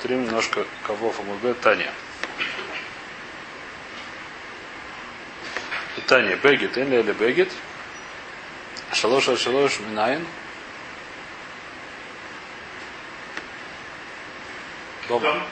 повторим 0.00 0.24
немножко 0.24 0.66
кого 0.86 1.12
Амудбе 1.18 1.52
Таня. 1.52 1.92
Таня, 6.06 6.36
Бегет, 6.36 6.78
Энли 6.78 7.00
или 7.00 7.12
Бегет. 7.12 7.52
Шалош 8.94 9.28
аль 9.28 9.36
шалош 9.36 9.78
минайн. 9.80 10.26
Дома. 15.06 15.42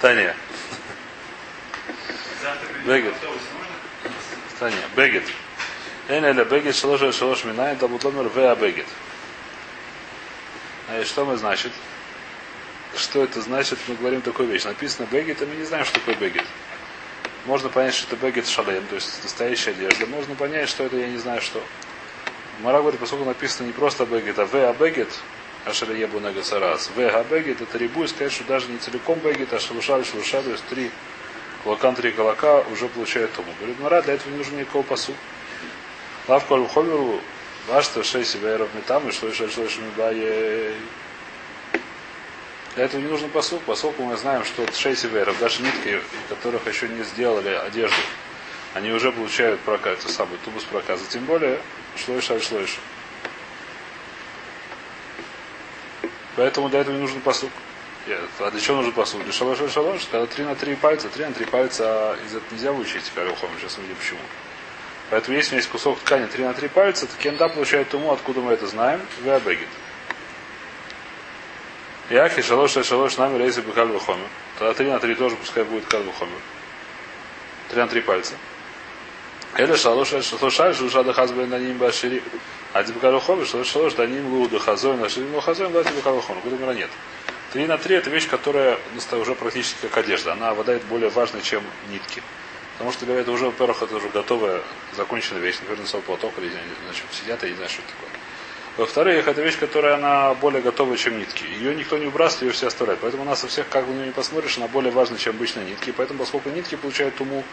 Таня. 0.00 0.34
Бегет. 2.84 3.14
Таня, 4.58 4.76
Бегет. 4.96 5.24
Эн 6.08 6.24
или 6.24 6.42
Бегет, 6.42 6.74
шалош 6.74 7.02
аль 7.02 7.14
шалош 7.14 7.44
минайн, 7.44 7.78
табутломер 7.78 8.28
веа 8.28 8.56
Бегет. 8.56 8.86
А 10.92 11.04
что 11.04 11.24
мы 11.24 11.36
значит? 11.36 11.70
Что 12.96 13.22
это 13.22 13.40
значит? 13.40 13.78
Мы 13.86 13.94
говорим 13.94 14.22
такую 14.22 14.48
вещь. 14.48 14.64
Написано 14.64 15.06
бегет, 15.08 15.40
а 15.40 15.46
мы 15.46 15.54
не 15.54 15.64
знаем, 15.64 15.84
что 15.84 16.00
такое 16.00 16.16
бегет. 16.16 16.44
Можно 17.46 17.68
понять, 17.68 17.94
что 17.94 18.12
это 18.12 18.26
бегет 18.26 18.48
шалем, 18.48 18.84
то 18.88 18.96
есть 18.96 19.22
настоящая 19.22 19.70
одежда. 19.70 20.06
Можно 20.06 20.34
понять, 20.34 20.68
что 20.68 20.82
это 20.82 20.96
я 20.96 21.06
не 21.06 21.18
знаю 21.18 21.40
что. 21.42 21.62
Мара 22.62 22.80
говорит, 22.80 22.98
поскольку 22.98 23.24
написано 23.24 23.68
не 23.68 23.72
просто 23.72 24.04
бегет, 24.04 24.40
а 24.40 24.46
в 24.46 24.54
а 24.54 24.72
бегет, 24.72 25.08
а 25.64 25.72
шалеебу 25.72 26.18
нагасарас. 26.18 26.90
В 26.94 26.98
а 26.98 27.24
бегет 27.24 27.60
это 27.60 27.78
рибу, 27.78 28.02
и 28.02 28.08
сказать, 28.08 28.32
что 28.32 28.42
даже 28.42 28.66
не 28.66 28.78
целиком 28.78 29.20
бегет, 29.20 29.52
а 29.52 29.60
шалушаль, 29.60 30.04
шалуша, 30.04 30.42
то 30.42 30.50
есть 30.50 30.64
три 30.64 30.90
кулакан, 31.62 31.94
три 31.94 32.10
кулака 32.10 32.64
уже 32.72 32.88
получает 32.88 33.32
тому. 33.32 33.52
Говорит, 33.60 33.78
Мара, 33.78 34.02
для 34.02 34.14
этого 34.14 34.32
не 34.32 34.38
нужно 34.38 34.56
никакого 34.56 34.82
посу. 34.82 35.14
Лавку 36.26 36.54
аль 36.54 36.66
Вашта 37.66 38.02
шей 38.02 38.24
себя 38.24 38.58
там 38.86 39.08
и 39.08 39.12
что 39.12 39.28
еще 39.28 39.48
что 39.48 39.62
еще 39.62 39.80
Для 42.74 42.84
этого 42.84 43.00
не 43.00 43.08
нужно 43.08 43.28
посук, 43.28 43.62
поскольку 43.66 44.02
мы 44.02 44.16
знаем, 44.16 44.44
что 44.44 44.66
шей 44.72 44.96
северов, 44.96 45.38
даже 45.38 45.62
нитки, 45.62 46.00
которых 46.28 46.66
еще 46.66 46.88
не 46.88 47.02
сделали 47.04 47.50
одежду, 47.50 47.96
они 48.74 48.92
уже 48.92 49.12
получают 49.12 49.60
прокат, 49.60 49.98
это 49.98 50.12
самый 50.12 50.38
тубус 50.44 50.64
проказа. 50.64 51.04
Тем 51.08 51.24
более, 51.24 51.60
шлойша 51.96 52.36
и 52.36 52.40
шлойша. 52.40 52.78
Поэтому 56.36 56.68
для 56.68 56.80
этого 56.80 56.94
не 56.94 57.00
нужен 57.00 57.20
посук. 57.20 57.50
А 58.38 58.50
для 58.50 58.60
чего 58.60 58.76
нужен 58.76 58.92
посук? 58.92 59.22
Для 59.24 59.32
шалош 59.32 59.60
и 59.60 59.68
шалош, 59.68 60.06
когда 60.10 60.26
три 60.26 60.44
на 60.44 60.54
три 60.54 60.74
пальца, 60.74 61.08
три 61.08 61.24
на 61.24 61.32
три 61.32 61.44
пальца, 61.44 61.84
а 61.84 62.16
из 62.24 62.34
этого 62.34 62.50
нельзя 62.52 62.72
выучить 62.72 63.04
теперь 63.04 63.28
ухом. 63.28 63.50
Сейчас 63.60 63.76
увидим 63.76 63.96
почему. 63.96 64.20
Поэтому 65.10 65.36
если 65.36 65.50
у 65.50 65.52
меня 65.52 65.58
есть 65.58 65.70
кусок 65.70 65.98
ткани 65.98 66.26
3 66.26 66.44
на 66.44 66.54
3 66.54 66.68
пальца, 66.68 67.06
то 67.06 67.12
кенда 67.20 67.48
получает 67.48 67.88
туму, 67.88 68.12
откуда 68.12 68.40
мы 68.40 68.52
это 68.52 68.66
знаем, 68.68 69.00
веабегит. 69.22 69.68
Яхи 72.10 72.42
шалош 72.42 72.72
шалош 72.72 73.16
нами 73.18 73.38
рейсы 73.38 73.60
бы 73.62 73.72
кальвы 73.72 73.98
хомер. 74.00 74.26
Тогда 74.58 74.74
3 74.74 74.90
на 74.90 75.00
3 75.00 75.14
тоже 75.16 75.36
пускай 75.36 75.64
будет 75.64 75.86
кальвы 75.86 76.12
хомер. 76.16 76.38
3 77.70 77.82
на 77.82 77.88
3 77.88 78.00
пальца. 78.02 78.34
Или 79.58 79.74
шалош 79.74 80.08
шалош 80.08 80.54
шалош 80.54 81.04
да 81.04 81.12
хазбе 81.12 81.46
на 81.46 81.58
ним 81.58 81.78
башири. 81.78 82.22
А 82.72 82.84
тебе 82.84 83.00
кальвы 83.00 83.20
хомер, 83.20 83.46
шалош 83.46 83.66
шалош 83.66 83.94
да 83.94 84.06
ним 84.06 84.32
луда 84.32 84.60
хазой 84.60 84.96
на 84.96 85.08
шири 85.08 85.26
ну 85.26 85.40
хазой, 85.40 85.68
да 85.70 85.82
тебе 85.82 86.02
кальвы 86.02 86.22
хомер. 86.22 86.40
Куда 86.42 86.72
нет. 86.74 86.90
3 87.52 87.66
на 87.66 87.78
3 87.78 87.96
это 87.96 88.10
вещь, 88.10 88.28
которая 88.28 88.78
уже 89.12 89.34
практически 89.34 89.86
как 89.86 89.98
одежда. 89.98 90.34
Она 90.34 90.50
обладает 90.50 90.84
более 90.84 91.10
важной, 91.10 91.42
чем 91.42 91.64
нитки. 91.90 92.22
Потому 92.80 92.92
что 92.92 93.04
это 93.12 93.30
уже, 93.30 93.44
во-первых, 93.44 93.82
это 93.82 93.94
уже 93.94 94.08
готовая, 94.08 94.62
законченная 94.96 95.42
вещь. 95.42 95.56
Например, 95.60 95.82
носовой 95.82 96.02
платок 96.02 96.32
или 96.38 96.48
значит, 96.48 97.04
сидят, 97.12 97.42
я 97.42 97.50
не 97.50 97.54
знаю, 97.54 97.68
что 97.68 97.82
такое. 97.82 98.08
Во-вторых, 98.78 99.28
это 99.28 99.42
вещь, 99.42 99.58
которая 99.58 99.96
она 99.96 100.32
более 100.32 100.62
готовая, 100.62 100.96
чем 100.96 101.18
нитки. 101.18 101.44
Ее 101.58 101.74
никто 101.74 101.98
не 101.98 102.06
выбрасывает, 102.06 102.44
ее 102.44 102.52
все 102.52 102.68
оставляют. 102.68 103.02
Поэтому 103.02 103.24
у 103.24 103.26
нас 103.26 103.44
у 103.44 103.48
всех, 103.48 103.68
как 103.68 103.84
бы 103.84 103.92
не 103.92 104.12
посмотришь, 104.12 104.56
она 104.56 104.66
более 104.66 104.90
важна, 104.90 105.18
чем 105.18 105.36
обычные 105.36 105.66
нитки. 105.66 105.92
Поэтому, 105.94 106.20
поскольку 106.20 106.48
нитки 106.48 106.74
получают 106.76 107.16
туму, 107.16 107.44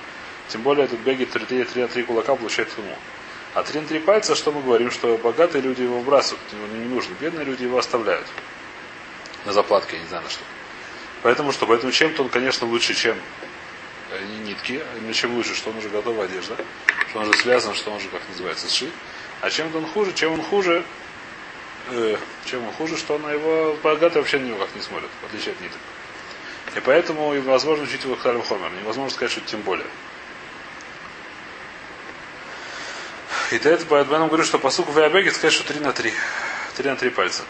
тем 0.48 0.62
более 0.62 0.86
этот 0.86 1.00
беги 1.00 1.26
3 1.26 1.66
на 1.76 1.88
3 1.90 2.04
кулака 2.04 2.34
получает 2.38 2.74
туму. 2.74 2.96
А 3.54 3.64
3 3.64 3.82
на 3.82 3.86
3 3.86 4.00
пальца, 4.00 4.34
что 4.34 4.54
мы 4.54 4.62
говорим, 4.62 4.92
что 4.92 5.18
богатые 5.18 5.62
люди 5.62 5.82
его 5.82 6.00
выбрасывают, 6.00 6.42
ему 6.54 6.68
не 6.68 6.88
нужно. 6.88 7.14
Бедные 7.20 7.44
люди 7.44 7.64
его 7.64 7.78
оставляют. 7.78 8.28
На 9.44 9.52
заплатке, 9.52 9.98
я 9.98 10.04
не 10.04 10.08
знаю 10.08 10.24
на 10.24 10.30
что. 10.30 10.44
Поэтому 11.22 11.52
что? 11.52 11.68
Поэтому 11.68 11.92
чем-то 11.92 12.24
он, 12.24 12.30
конечно, 12.30 12.66
лучше, 12.66 12.94
чем 12.94 13.18
не 14.22 14.50
нитки, 14.50 14.82
а 14.82 15.14
чем 15.14 15.36
лучше, 15.36 15.56
что 15.56 15.70
он 15.70 15.78
уже 15.78 15.90
готовая 15.90 16.26
одежда, 16.26 16.56
что 17.10 17.20
он 17.20 17.30
уже 17.30 17.40
связан, 17.40 17.74
что 17.76 17.92
он 17.92 17.98
уже, 17.98 18.08
как 18.10 18.22
называется, 18.30 18.70
сшит. 18.70 18.92
А 19.42 19.50
чем 19.50 19.76
он 19.76 19.86
хуже, 19.88 20.14
чем 20.14 20.34
он 20.34 20.42
хуже, 20.42 20.84
э, 21.92 22.18
чем 22.46 22.66
он 22.66 22.74
хуже, 22.74 22.98
что 22.98 23.18
на 23.18 23.32
его 23.32 23.78
богатый 23.84 24.18
вообще 24.18 24.40
на 24.40 24.46
него 24.46 24.60
как 24.60 24.74
не 24.76 24.82
смотрит, 24.82 25.10
в 25.22 25.26
отличие 25.26 25.54
от 25.54 25.62
ниток. 25.62 25.80
И 26.76 26.80
поэтому 26.80 27.34
невозможно 27.34 27.84
учить 27.86 28.04
его 28.04 28.16
Хталем 28.16 28.42
Хомер. 28.42 28.72
Невозможно 28.82 29.14
сказать, 29.14 29.32
что 29.32 29.42
тем 29.42 29.62
более. 29.62 29.88
И 33.52 33.60
то 33.60 33.70
это 33.70 33.86
поэтому 33.86 34.28
говорю, 34.28 34.44
что 34.44 34.60
по 34.60 34.70
суку 34.70 34.92
Веабеге 34.92 35.32
сказать, 35.32 35.54
что 35.54 35.66
3 35.66 35.80
на 35.80 35.94
3. 35.94 36.14
3 36.76 36.90
на 36.90 36.96
3 36.96 37.10
пальца. 37.12 37.44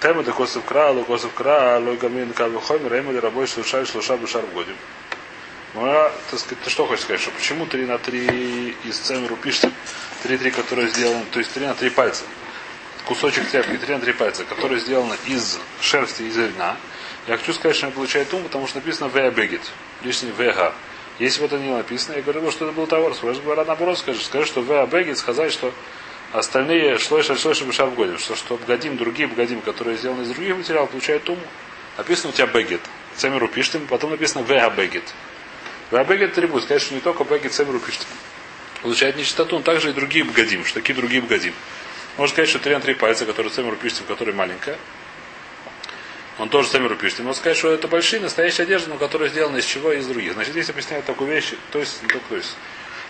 Тема 0.00 0.22
де 0.22 0.30
косов 0.30 0.64
кра, 0.64 0.90
ло 0.90 1.04
косов 1.04 1.32
кра, 1.32 1.78
ло 1.78 1.96
гамин 1.96 2.32
кавы 2.32 2.60
хомер, 2.60 2.94
эма 2.94 3.12
де 3.12 3.18
рабой 3.18 3.46
шлуша 3.46 3.80
и 3.80 3.84
шлуша 3.86 4.16
бешар 4.16 4.42
в 4.42 4.54
годим. 4.54 4.76
Мара, 5.76 6.10
так 6.30 6.40
сказать, 6.40 6.58
ты 6.64 6.70
что 6.70 6.86
хочешь 6.86 7.04
сказать, 7.04 7.20
что 7.20 7.30
почему 7.32 7.66
3 7.66 7.84
на 7.84 7.98
3 7.98 8.76
из 8.84 8.96
цемеру 8.96 9.36
пишется 9.36 9.70
3-3, 10.24 10.50
которые 10.50 10.88
сделаны, 10.88 11.26
то 11.30 11.38
есть 11.38 11.52
3 11.52 11.66
на 11.66 11.74
3 11.74 11.90
пальца. 11.90 12.24
Кусочек 13.04 13.46
тряпки 13.50 13.76
3 13.76 13.96
на 13.96 14.00
3 14.00 14.12
пальца, 14.14 14.44
которые 14.44 14.80
сделаны 14.80 15.16
из 15.26 15.58
шерсти, 15.82 16.22
из 16.22 16.36
льна. 16.38 16.78
Я 17.26 17.36
хочу 17.36 17.52
сказать, 17.52 17.76
что 17.76 17.88
он 17.88 17.92
получает 17.92 18.32
ум, 18.32 18.42
потому 18.44 18.66
что 18.66 18.78
написано 18.78 19.08
веа 19.08 19.30
бегет, 19.30 19.60
лишний 20.02 20.30
вега. 20.30 20.72
Если 21.18 21.40
бы 21.40 21.46
это 21.46 21.58
не 21.58 21.68
написано, 21.68 22.16
я 22.16 22.22
говорю, 22.22 22.50
что 22.50 22.64
это 22.64 22.74
был 22.74 22.86
товар. 22.86 23.14
Скажешь, 23.14 23.42
говоря 23.42 23.66
наоборот, 23.66 23.98
скажешь, 23.98 24.24
скажи, 24.24 24.46
что 24.46 24.62
веа 24.62 24.86
бегет, 24.86 25.18
сказать, 25.18 25.52
что 25.52 25.74
остальные 26.32 26.96
шлой 26.96 27.22
шлой 27.22 27.54
шабиша 27.54 27.84
вгодим, 27.84 28.16
что, 28.18 28.34
что 28.34 28.56
бгадим, 28.56 28.96
другие 28.96 29.28
бгадим, 29.28 29.60
которые 29.60 29.98
сделаны 29.98 30.22
из 30.22 30.28
других 30.28 30.56
материалов, 30.56 30.88
получают 30.88 31.28
ум. 31.28 31.38
Написано 31.98 32.30
у 32.30 32.32
тебя 32.32 32.46
бегет. 32.46 32.80
Цемеру 33.14 33.46
пишет, 33.46 33.86
потом 33.88 34.12
написано 34.12 34.42
веа 34.42 34.70
бегет. 34.70 35.04
Рабегет 35.90 36.32
сказать, 36.32 36.82
что 36.82 36.94
не 36.94 37.00
только 37.00 37.24
Бегет 37.24 37.52
Семру 37.52 37.78
пишет. 37.78 38.06
Получает 38.82 39.16
нечистоту, 39.16 39.56
он 39.56 39.62
также 39.62 39.90
и 39.90 39.92
другие 39.92 40.24
бгадим. 40.24 40.64
Что 40.64 40.80
такие 40.80 40.94
другие 40.94 41.22
бгадим? 41.22 41.54
Можно 42.16 42.32
сказать, 42.32 42.50
что 42.50 42.58
три 42.58 42.74
на 42.74 42.80
три 42.80 42.94
пальца, 42.94 43.24
которые 43.24 43.52
Семру 43.52 43.76
пишет, 43.76 44.02
которая 44.08 44.34
маленькая. 44.34 44.78
Он 46.38 46.48
тоже 46.48 46.68
Семру 46.68 46.96
пишет. 46.96 47.20
Можно 47.20 47.34
сказать, 47.34 47.56
что 47.56 47.70
это 47.70 47.88
большие 47.88 48.20
настоящие 48.20 48.64
одежды, 48.64 48.90
но 48.90 48.96
которые 48.96 49.30
сделаны 49.30 49.58
из 49.58 49.64
чего? 49.64 49.92
Из 49.92 50.06
других. 50.06 50.32
Значит, 50.32 50.52
здесь 50.52 50.68
объясняют 50.68 51.06
такую 51.06 51.30
вещь, 51.30 51.54
то 51.70 51.78
есть, 51.78 52.00
только 52.02 52.20
то 52.28 52.36
есть, 52.36 52.56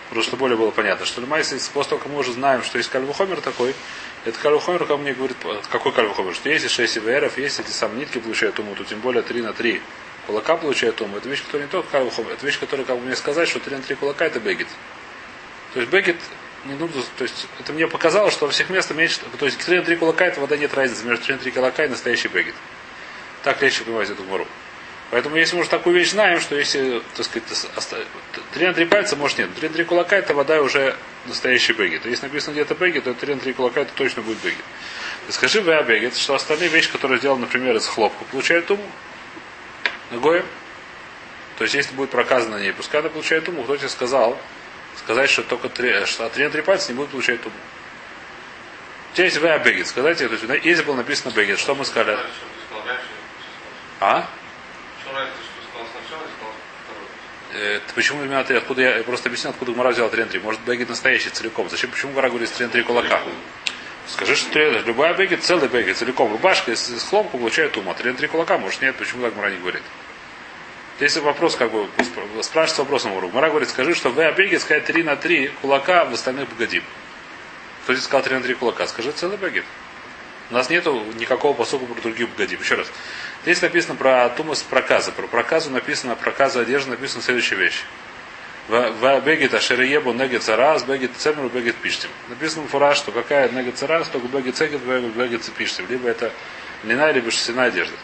просто 0.09 0.29
чтобы 0.29 0.41
более 0.41 0.57
было 0.57 0.71
понятно, 0.71 1.05
что 1.05 1.19
Лемайс, 1.19 1.49
после 1.49 1.89
того, 1.89 2.01
как 2.01 2.11
мы 2.11 2.19
уже 2.19 2.31
знаем, 2.33 2.63
что 2.63 2.77
есть 2.77 2.89
кальвухомер 2.89 3.41
такой, 3.41 3.75
это 4.23 4.39
кальвухомер, 4.39 4.85
как 4.85 4.99
мне 4.99 5.13
говорит, 5.13 5.37
какой 5.69 5.91
кальвухомер, 5.91 6.35
что 6.35 6.49
есть 6.49 6.69
6 6.69 6.97
ИВРов, 6.97 7.37
есть 7.37 7.59
эти 7.59 7.71
самые 7.71 8.01
нитки 8.01 8.19
получают 8.19 8.55
то 8.55 8.83
тем 8.87 8.99
более 8.99 9.23
3 9.23 9.41
на 9.41 9.53
3 9.53 9.81
кулака 10.27 10.57
получает 10.57 11.01
ум. 11.01 11.15
Это 11.15 11.27
вещь, 11.27 11.43
которая 11.43 11.65
не 11.65 11.71
только 11.71 11.89
кавухом, 11.89 12.27
это 12.27 12.45
вещь, 12.45 12.59
которая, 12.59 12.85
как 12.85 12.97
бы 12.97 13.05
мне 13.05 13.15
сказать, 13.15 13.47
что 13.49 13.59
3 13.59 13.77
на 13.77 13.81
3 13.81 13.95
кулака 13.95 14.25
это 14.25 14.39
бегет. 14.39 14.67
То 15.73 15.79
есть 15.79 15.91
бегет 15.91 16.17
не 16.65 16.75
нужно, 16.75 17.01
то 17.17 17.23
есть 17.23 17.47
это 17.59 17.73
мне 17.73 17.87
показало, 17.87 18.29
что 18.29 18.45
во 18.45 18.51
всех 18.51 18.69
местах 18.69 18.97
меньше, 18.97 19.19
то 19.39 19.45
есть 19.45 19.57
3 19.65 19.79
на 19.79 19.83
3 19.85 19.95
кулака 19.95 20.25
это 20.25 20.41
вода 20.41 20.57
нет 20.57 20.73
разницы 20.73 21.05
между 21.05 21.25
3 21.25 21.33
на 21.35 21.39
3 21.39 21.51
кулака 21.51 21.85
и 21.85 21.87
настоящий 21.87 22.27
бегет. 22.27 22.55
Так 23.43 23.61
легче 23.61 23.83
понимать 23.83 24.09
эту 24.09 24.23
гмору. 24.23 24.47
Поэтому 25.09 25.37
если 25.37 25.55
мы 25.55 25.61
уже 25.61 25.69
такую 25.69 25.95
вещь 25.95 26.11
знаем, 26.11 26.41
что 26.41 26.55
если, 26.55 27.01
так 27.15 27.25
сказать, 27.25 27.69
3 28.53 28.67
на 28.67 28.73
3 28.73 28.85
пальца, 28.85 29.15
может 29.15 29.37
нет. 29.37 29.49
3 29.55 29.69
на 29.69 29.73
3 29.75 29.83
кулака 29.85 30.17
это 30.17 30.33
вода 30.33 30.61
уже 30.61 30.97
настоящий 31.25 31.73
бегет. 31.73 32.05
Если 32.05 32.25
написано 32.25 32.53
где-то 32.53 32.75
бегет, 32.75 33.05
то 33.05 33.13
3 33.13 33.35
на 33.35 33.39
3 33.39 33.53
кулака 33.53 33.81
это 33.81 33.91
точно 33.93 34.21
будет 34.21 34.39
бегет. 34.39 34.63
скажи 35.29 35.61
вы 35.61 35.81
бегет, 35.83 36.17
что 36.17 36.35
остальные 36.35 36.69
вещи, 36.69 36.91
которые 36.91 37.19
сделаны, 37.19 37.41
например, 37.41 37.77
из 37.77 37.87
хлопка, 37.87 38.25
получают 38.25 38.69
уму. 38.69 38.83
Ногоем. 40.11 40.45
То 41.57 41.63
есть, 41.63 41.73
если 41.73 41.95
будет 41.95 42.11
проказано 42.11 42.57
на 42.57 42.61
ней, 42.61 42.71
пускай 42.71 43.01
она 43.01 43.09
получает 43.09 43.47
уму. 43.49 43.63
Кто 43.63 43.77
тебе 43.77 43.89
сказал, 43.89 44.37
сказать, 44.97 45.29
что 45.29 45.43
только 45.43 45.69
три, 45.69 46.05
что 46.05 46.25
от 46.25 46.33
3 46.33 46.45
на 46.45 46.49
3 46.51 46.61
пальца 46.61 46.91
не 46.91 46.97
будет 46.97 47.09
получать 47.09 47.41
уму. 47.45 47.55
Здесь 49.13 49.37
вы 49.37 49.57
бегет. 49.65 49.87
Сказать, 49.87 50.19
то 50.19 50.25
есть, 50.25 50.65
если 50.65 50.83
было 50.83 50.95
написано 50.95 51.31
бегет, 51.31 51.57
что 51.59 51.73
мы 51.73 51.85
сказали? 51.85 52.19
А? 53.99 54.27
Это 57.53 57.93
почему 57.95 58.23
именно 58.23 58.43
ты? 58.43 58.55
Откуда 58.55 58.81
я, 58.83 58.97
я 58.97 59.03
просто 59.03 59.29
объясню, 59.29 59.49
откуда 59.49 59.71
Гмара 59.71 59.89
взял 59.89 60.09
3 60.09 60.23
на 60.25 60.29
3. 60.29 60.39
Может, 60.41 60.61
бегет 60.61 60.89
настоящий 60.89 61.29
целиком. 61.29 61.69
Зачем? 61.69 61.89
Почему 61.89 62.11
Гмара 62.11 62.29
говорит 62.29 62.51
3 62.51 62.67
на 62.67 62.71
3 62.71 62.83
кулака? 62.83 63.21
Скажи, 64.07 64.35
что 64.35 64.51
3, 64.51 64.83
любая 64.85 65.13
бегет, 65.13 65.43
целый 65.43 65.67
бегет, 65.67 65.97
целиком. 65.97 66.31
Рубашка 66.31 66.71
из, 66.71 66.89
из 66.89 67.03
хлопка 67.03 67.37
получает 67.37 67.75
ума. 67.77 67.93
3 67.93 68.11
на 68.11 68.17
3 68.17 68.27
кулака, 68.27 68.57
может 68.57 68.81
нет, 68.81 68.95
почему 68.95 69.23
так 69.23 69.33
Гмара 69.33 69.51
не 69.51 69.57
говорит? 69.57 69.83
Здесь 70.97 71.17
вопрос, 71.17 71.55
как 71.55 71.71
бы, 71.71 71.87
спрашивается 72.41 72.81
вопросом 72.81 73.13
урок. 73.13 73.33
Мара 73.33 73.49
говорит, 73.49 73.69
скажи, 73.69 73.93
что 73.93 74.09
в 74.09 74.19
Абеге 74.19 74.59
сказать 74.59 74.85
3 74.85 75.03
на 75.03 75.15
3 75.15 75.49
кулака, 75.61 76.05
в 76.05 76.13
остальных 76.13 76.47
погодим. 76.49 76.83
Кто 77.83 77.93
здесь 77.93 78.05
сказал 78.05 78.23
3 78.23 78.35
на 78.37 78.41
3 78.41 78.53
кулака? 78.55 78.87
Скажи 78.87 79.11
целый 79.11 79.37
бегет. 79.37 79.65
У 80.49 80.53
нас 80.53 80.69
нету 80.69 81.03
никакого 81.15 81.53
посука 81.53 81.85
про 81.85 82.01
других 82.01 82.29
богадим. 82.29 82.59
Еще 82.61 82.75
раз. 82.75 82.87
Здесь 83.43 83.61
написано 83.61 83.95
про 83.95 84.29
тумас 84.29 84.63
проказа. 84.63 85.11
Про 85.11 85.27
проказу 85.27 85.69
написано, 85.69 86.15
проказа 86.15 86.61
одежды 86.61 86.91
написано 86.91 87.21
следующая 87.21 87.57
вещь. 87.57 87.83
В 88.67 89.21
бегет 89.21 89.53
ашереебу 89.53 90.11
негет 90.11 90.43
царас, 90.43 90.83
бегет 90.83 91.11
цемеру, 91.15 91.47
бегет 91.47 91.77
пиштим. 91.77 92.09
Написано 92.27 92.67
фураж, 92.67 92.97
что 92.97 93.13
какая 93.13 93.49
негет 93.49 93.77
царас, 93.77 94.09
только 94.09 94.27
бегет 94.27 94.57
цегет, 94.57 94.81
бегет 94.81 95.49
пиштим. 95.53 95.85
Либо 95.87 96.09
это 96.09 96.33
льняная, 96.83 97.11
либо 97.13 97.31
шерстяная 97.31 97.69
одежда. 97.69 97.95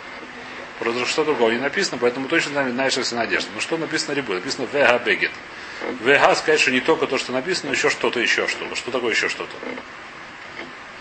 Просто 0.79 1.05
что 1.05 1.25
другого 1.25 1.51
не 1.51 1.59
написано, 1.59 1.97
поэтому 1.99 2.29
точно 2.29 2.51
знаем 2.53 2.69
льняная 2.69 2.89
шерстяная 2.89 3.25
одежда. 3.25 3.49
Но 3.53 3.59
что 3.59 3.77
написано 3.77 4.15
рибу? 4.15 4.33
Написано 4.33 4.65
вега 4.71 4.99
бегет. 4.99 5.31
Вега 6.01 6.33
сказать, 6.35 6.61
что 6.61 6.71
не 6.71 6.79
только 6.79 7.07
то, 7.07 7.17
что 7.17 7.33
написано, 7.33 7.69
но 7.69 7.75
еще 7.75 7.89
что-то, 7.89 8.21
еще 8.21 8.47
что-то. 8.47 8.73
Что 8.75 8.91
такое 8.91 9.11
еще 9.11 9.27
что-то? 9.27 9.53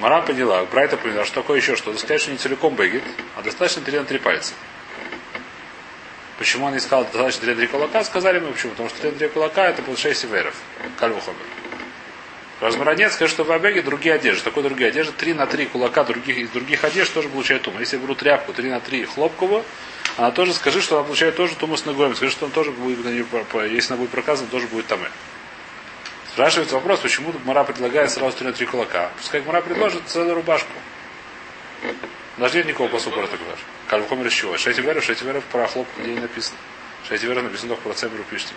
Мара 0.00 0.22
поняла, 0.22 0.64
Брайта 0.64 0.96
поняла, 0.96 1.24
что 1.24 1.36
такое 1.36 1.58
еще 1.58 1.76
что-то. 1.76 1.98
Сказать, 1.98 2.20
что 2.20 2.32
не 2.32 2.36
целиком 2.36 2.74
бегет, 2.74 3.04
а 3.36 3.42
достаточно 3.42 3.82
3 3.82 4.00
на 4.00 4.04
3 4.04 4.18
пальца. 4.18 4.54
Почему 6.38 6.66
он 6.66 6.76
искал 6.76 7.04
достаточно 7.04 7.42
3 7.42 7.50
на 7.50 7.56
3 7.56 7.66
кулака? 7.68 8.04
Сказали 8.04 8.40
мы 8.40 8.52
почему. 8.52 8.72
Потому 8.72 8.88
что 8.88 9.00
3 9.00 9.10
на 9.12 9.18
3 9.18 9.28
кулака 9.28 9.68
это 9.68 9.82
был 9.82 9.96
6 9.96 10.20
северов. 10.20 10.54
Кальвухомер. 10.98 11.38
Размаранец 12.60 13.14
скажет, 13.14 13.34
что 13.34 13.44
в 13.44 13.50
Абеге 13.50 13.82
другие 13.82 14.14
одежды. 14.14 14.44
Такой 14.44 14.62
другие 14.62 14.88
одежды. 14.88 15.12
3 15.12 15.34
на 15.34 15.46
3 15.46 15.66
кулака 15.66 16.04
других, 16.04 16.38
из 16.38 16.48
других 16.50 16.84
одежд 16.84 17.12
тоже 17.12 17.28
получает 17.28 17.62
туму. 17.62 17.80
Если 17.80 17.96
я 17.96 18.02
беру 18.02 18.14
тряпку 18.14 18.52
3 18.52 18.70
на 18.70 18.80
3 18.80 19.04
хлопковую, 19.04 19.64
она 20.16 20.30
тоже 20.30 20.52
скажи, 20.54 20.80
что 20.80 20.96
она 20.96 21.04
получает 21.04 21.36
тоже 21.36 21.54
туму 21.56 21.76
с 21.76 21.84
ногой. 21.86 22.14
Скажи, 22.14 22.32
что 22.32 22.46
он 22.46 22.52
тоже 22.52 22.70
будет, 22.70 23.04
если 23.04 23.92
она 23.92 23.98
будет 23.98 24.10
проказана, 24.10 24.48
тоже 24.48 24.68
будет 24.68 24.86
тамы. 24.86 25.08
Спрашивается 26.30 26.76
вопрос, 26.76 27.00
почему 27.00 27.32
Мара 27.44 27.64
предлагает 27.64 28.10
сразу 28.10 28.36
3 28.36 28.46
на 28.46 28.52
3 28.52 28.66
кулака. 28.66 29.10
Пускай 29.18 29.42
Мара 29.42 29.60
предложит 29.60 30.02
целую 30.06 30.36
рубашку. 30.36 30.72
Даже 32.38 32.56
нет 32.56 32.66
никакого 32.66 32.88
посука 32.88 33.20
про 33.20 33.26
такой 33.26 33.46
Кальвхомер 33.88 34.26
из 34.26 34.32
чего? 34.32 34.56
Шесть 34.56 34.78
веров, 34.78 35.04
шесть 35.04 35.22
веров 35.22 35.44
про 35.44 35.66
хлоп, 35.66 35.86
где 35.98 36.14
не 36.14 36.20
написано. 36.20 36.56
Шесть 37.06 37.24
веров 37.24 37.42
написано 37.42 37.70
только 37.70 37.82
про 37.82 37.94
цемеру 37.94 38.24
пишите. 38.24 38.54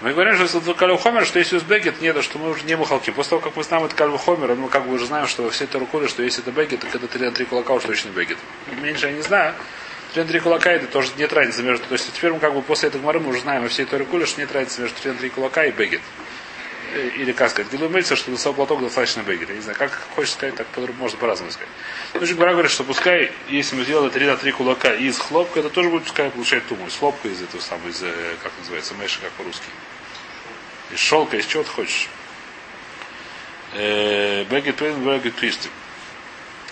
Мы 0.00 0.14
говорим, 0.14 0.34
что 0.34 0.58
это 0.58 0.72
Кальвхомер, 0.72 1.26
что 1.26 1.40
если 1.40 1.56
Узбекет, 1.56 2.00
нет, 2.00 2.22
что 2.22 2.38
мы 2.38 2.50
уже 2.50 2.64
не 2.64 2.74
мухалки. 2.74 3.10
После 3.10 3.30
того, 3.30 3.42
как 3.42 3.56
мы 3.56 3.64
знаем 3.64 3.84
это 3.84 3.94
Кальвхомер, 3.96 4.54
мы 4.54 4.68
как 4.68 4.86
бы 4.86 4.94
уже 4.94 5.06
знаем, 5.06 5.26
что 5.26 5.50
все 5.50 5.64
это 5.64 5.78
руколи, 5.78 6.06
что 6.06 6.22
если 6.22 6.42
это 6.42 6.52
Бегет, 6.52 6.80
то 6.80 6.86
это 6.86 7.06
3 7.06 7.26
на 7.26 7.32
3 7.32 7.44
кулака 7.44 7.74
уж 7.74 7.82
точно 7.82 8.08
Бегет. 8.10 8.38
Меньше 8.80 9.08
я 9.08 9.12
не 9.12 9.20
знаю. 9.20 9.54
3 10.14 10.22
на 10.22 10.28
3 10.28 10.40
кулака 10.40 10.70
это 10.70 10.86
тоже 10.86 11.10
нет 11.18 11.32
разницы 11.32 11.62
между. 11.62 11.84
То 11.86 11.94
есть 11.94 12.10
теперь 12.14 12.32
мы 12.32 12.38
как 12.38 12.54
бы 12.54 12.62
после 12.62 12.88
этого 12.88 13.12
мы 13.18 13.28
уже 13.28 13.40
знаем 13.40 13.62
во 13.62 13.68
всей 13.68 13.82
этой 13.82 13.98
руколе, 13.98 14.24
что 14.24 14.40
нет 14.40 14.50
разницы 14.52 14.80
между 14.80 14.98
3 15.00 15.10
на 15.10 15.18
3 15.18 15.28
кулака 15.30 15.64
и 15.66 15.70
Бегет. 15.70 16.00
Э, 16.92 17.08
или 17.16 17.32
как 17.32 17.50
сказать, 17.50 17.70
Гилу 17.70 17.88
мыльца, 17.88 18.16
что 18.16 18.30
носил 18.30 18.52
платок 18.52 18.82
достаточно 18.82 19.20
бегера. 19.20 19.52
Не 19.52 19.60
знаю, 19.60 19.78
как 19.78 19.92
хочешь 20.14 20.32
сказать, 20.32 20.56
так 20.56 20.66
можно 20.98 21.18
по-разному 21.18 21.52
сказать. 21.52 21.68
Ну, 22.14 22.36
Гора 22.36 22.52
говорит, 22.52 22.70
что 22.70 22.84
пускай, 22.84 23.30
если 23.48 23.76
мы 23.76 23.84
сделали 23.84 24.10
3 24.10 24.26
на 24.26 24.36
3 24.36 24.52
кулака 24.52 24.94
из 24.94 25.18
хлопка, 25.18 25.60
это 25.60 25.70
тоже 25.70 25.88
будет 25.88 26.04
пускай 26.04 26.30
получать 26.30 26.66
туму. 26.66 26.86
Из 26.86 26.96
хлопка, 26.96 27.28
из 27.28 27.40
этого 27.42 27.60
самого, 27.60 27.88
из, 27.88 28.02
э, 28.02 28.34
как 28.42 28.52
называется, 28.58 28.94
меша, 28.94 29.20
как 29.20 29.30
по-русски. 29.32 29.66
Из 30.92 30.98
шелка, 30.98 31.36
из 31.36 31.46
чего 31.46 31.62
ты 31.62 31.70
хочешь. 31.70 32.08
Э, 33.74 34.44
бегет 34.44 34.76
твин, 34.76 35.04
бегет 35.04 35.36
твистим. 35.36 35.70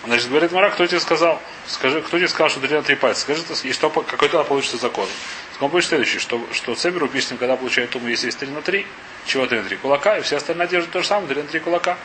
Значит, 0.03 0.29
говорит 0.29 0.51
Мара, 0.51 0.69
кто 0.69 0.85
тебе 0.85 0.99
сказал? 0.99 1.41
Скажи, 1.67 2.01
кто 2.01 2.17
тебе 2.17 2.27
сказал, 2.27 2.49
что 2.49 2.59
3 2.59 2.75
на 2.75 2.83
3 2.83 2.95
пальца? 2.95 3.21
Скажи, 3.21 3.43
и 3.63 3.71
что, 3.71 3.89
какой 3.89 4.27
тогда 4.27 4.43
получится 4.43 4.77
закон? 4.77 5.07
Он 5.59 5.69
будет 5.69 5.83
следующий, 5.83 6.19
что, 6.19 6.41
что 6.53 6.73
Цебер 6.73 7.03
уписным, 7.03 7.37
когда 7.37 7.57
получает 7.57 7.89
туму, 7.89 8.07
если 8.07 8.27
есть 8.27 8.39
3 8.39 8.49
на 8.49 8.61
3, 8.61 8.85
чего 9.25 9.45
3 9.45 9.59
на 9.59 9.65
3 9.65 9.77
кулака, 9.77 10.17
и 10.17 10.21
все 10.21 10.37
остальные 10.37 10.65
одежды 10.65 10.89
то 10.89 11.01
же 11.01 11.07
самое, 11.07 11.27
3 11.27 11.41
на 11.41 11.47
3 11.49 11.59
кулака. 11.59 11.97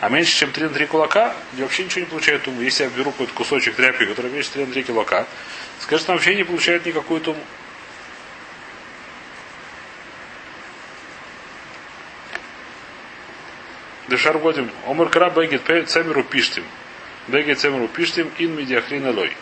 А 0.00 0.08
меньше, 0.08 0.34
чем 0.34 0.50
3 0.50 0.64
на 0.64 0.70
3 0.70 0.86
кулака, 0.86 1.34
вообще 1.52 1.84
ничего 1.84 2.00
не 2.00 2.06
получаю 2.06 2.40
туму. 2.40 2.62
Если 2.62 2.84
я 2.84 2.90
беру 2.90 3.10
какой-то 3.10 3.34
кусочек 3.34 3.76
тряпки, 3.76 4.06
который 4.06 4.30
весит 4.30 4.52
3 4.52 4.64
на 4.64 4.72
3 4.72 4.82
кулака, 4.84 5.26
скажет, 5.80 6.08
он 6.08 6.16
вообще 6.16 6.34
не 6.34 6.44
получает 6.44 6.86
никакую 6.86 7.20
туму. 7.20 7.40
Дешар 14.08 14.38
годим. 14.38 14.70
Омар 14.86 15.10
кра 15.10 15.28
бегет 15.28 15.62
цемеру 15.88 16.24
пиштим. 16.24 16.64
Бегет 17.28 17.60
цемеру 17.60 17.88
пиштим 17.88 18.30
ин 18.38 18.56
медиахрин 18.56 19.06
элой. 19.06 19.36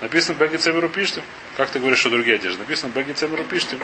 Написано 0.00 0.36
Беги 0.36 0.58
Цемеру 0.58 0.88
Пиштим. 0.88 1.22
Как 1.56 1.70
ты 1.70 1.78
говоришь, 1.78 2.00
что 2.00 2.10
другие 2.10 2.36
одежды? 2.36 2.60
Написано 2.60 2.90
Беги 2.90 3.12
Цемеру 3.12 3.44
Пиштим. 3.44 3.80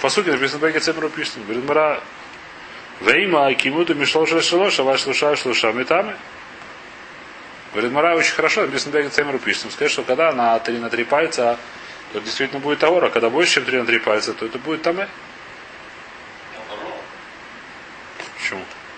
По 0.00 0.10
сути 0.10 0.28
написано 0.28 0.66
Беги 0.66 0.78
Цемеру 0.78 1.08
Пиштим. 1.08 1.42
Говорит 1.44 1.64
Мара, 1.64 2.00
Вейма 3.00 3.46
Акимуду 3.46 3.94
Мишло 3.94 4.26
Шелош, 4.26 4.78
а 4.78 4.82
ваш 4.82 5.02
слуша 5.02 5.34
Шлуша 5.36 5.72
Метами. 5.72 6.16
Говорит, 7.72 7.92
Мара 7.92 8.14
очень 8.14 8.34
хорошо, 8.34 8.62
написано 8.62 8.92
Беги 8.92 9.08
Цемеру 9.08 9.38
Пиштим. 9.38 9.70
Сказать, 9.70 9.90
что 9.90 10.02
когда 10.02 10.32
на 10.32 10.58
3 10.58 10.78
на 10.78 10.90
3 10.90 11.04
пальца, 11.04 11.58
то 12.12 12.20
действительно 12.20 12.60
будет 12.60 12.80
Таора. 12.80 13.08
Когда 13.08 13.30
больше, 13.30 13.54
чем 13.54 13.64
3 13.64 13.78
на 13.78 13.86
3 13.86 13.98
пальца, 14.00 14.34
то 14.34 14.44
это 14.44 14.58
будет 14.58 14.82
Таме. 14.82 15.08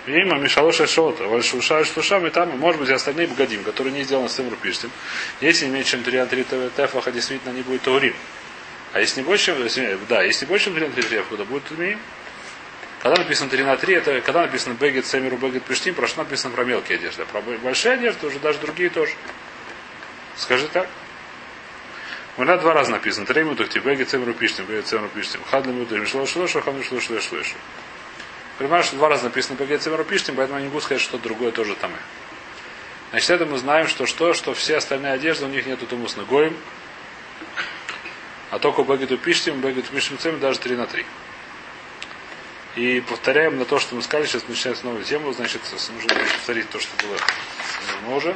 Има 0.07 0.37
Мишалоша 0.37 0.87
Шота, 0.87 1.25
Вальшуша 1.25 1.83
Шлуша, 1.83 2.29
там, 2.29 2.57
может 2.57 2.79
быть, 2.79 2.89
и 2.89 2.93
остальные 2.93 3.27
богадим, 3.27 3.63
которые 3.65 3.93
не 3.93 4.03
сделаны 4.03 4.29
с 4.29 4.35
тем 4.35 4.49
рупиштем. 4.49 4.89
Если 5.41 5.65
не 5.65 5.71
меньше, 5.71 5.91
чем 5.91 6.03
3 6.03 6.19
на 6.19 6.25
3 6.27 6.45
тефаха, 6.77 7.11
действительно 7.11 7.51
не 7.51 7.61
будет 7.61 7.81
таурим. 7.81 8.15
А 8.93 9.01
если 9.01 9.19
не 9.19 9.25
больше, 9.25 9.51
если, 9.51 9.99
да, 10.07 10.23
если 10.23 10.45
больше, 10.45 10.65
чем 10.65 10.75
3 10.75 10.87
на 10.87 10.93
3 10.93 11.03
тефаха, 11.03 11.35
то 11.35 11.45
будет 11.45 11.65
тумим. 11.65 11.99
Когда 13.03 13.17
написано 13.17 13.49
3 13.49 13.63
на 13.63 13.75
3, 13.75 13.95
это 13.95 14.21
когда 14.21 14.43
написано 14.43 14.75
бегет, 14.75 15.05
семеру 15.05 15.35
бегет 15.35 15.63
пиштим, 15.63 15.93
про 15.93 16.07
что 16.07 16.19
написано 16.19 16.55
про 16.55 16.63
мелкие 16.63 16.97
одежды. 16.97 17.23
А 17.23 17.25
про 17.25 17.41
большие 17.41 17.95
одежды 17.95 18.27
уже 18.27 18.39
даже 18.39 18.59
другие 18.59 18.89
тоже. 18.89 19.11
Скажи 20.37 20.69
так. 20.69 20.87
У 22.37 22.43
меня 22.43 22.55
два 22.57 22.73
раза 22.73 22.91
написано. 22.91 23.25
Три 23.25 23.43
минуты, 23.43 23.67
бегет, 23.79 24.09
семеру 24.09 24.33
пиштим, 24.33 24.63
бегет, 24.65 24.87
семеру 24.87 25.09
пиштим. 25.09 25.41
Хадли 25.51 25.71
минуты, 25.73 25.97
мишло 25.99 26.25
шлоша, 26.25 26.61
хадли 26.61 26.81
шлоша, 26.83 27.19
шлоша, 27.19 27.55
Понимаешь, 28.57 28.85
что 28.85 28.95
два 28.95 29.09
раза 29.09 29.25
написано 29.25 29.55
по 29.55 29.65
Гецемеру 29.65 30.03
пишем, 30.03 30.35
поэтому 30.35 30.59
я 30.59 30.65
не 30.65 30.69
буду 30.69 30.83
сказать, 30.83 31.01
что 31.01 31.17
другое 31.17 31.51
тоже 31.51 31.75
там. 31.75 31.91
Значит, 33.11 33.29
это 33.29 33.45
мы 33.45 33.57
знаем, 33.57 33.87
что 33.87 34.05
что, 34.05 34.33
что 34.33 34.53
все 34.53 34.77
остальные 34.77 35.13
одежды, 35.13 35.45
у 35.45 35.49
них 35.49 35.65
нету 35.65 35.85
тумус 35.85 36.15
ногоем. 36.17 36.57
А 38.49 38.59
только 38.59 38.83
Бегету 38.83 39.17
пишем, 39.17 39.61
Бегету 39.61 39.91
пишем 39.91 40.17
цем 40.17 40.39
даже 40.39 40.59
3 40.59 40.75
на 40.75 40.87
3. 40.87 41.05
И 42.77 43.01
повторяем 43.01 43.57
на 43.57 43.65
то, 43.65 43.79
что 43.79 43.95
мы 43.95 44.01
сказали, 44.01 44.27
сейчас 44.27 44.47
начинается 44.47 44.85
новая 44.85 45.03
тема, 45.03 45.33
значит, 45.33 45.61
нужно 45.93 46.15
повторить 46.15 46.69
то, 46.69 46.79
что 46.79 46.91
было 47.05 48.15
уже. 48.15 48.35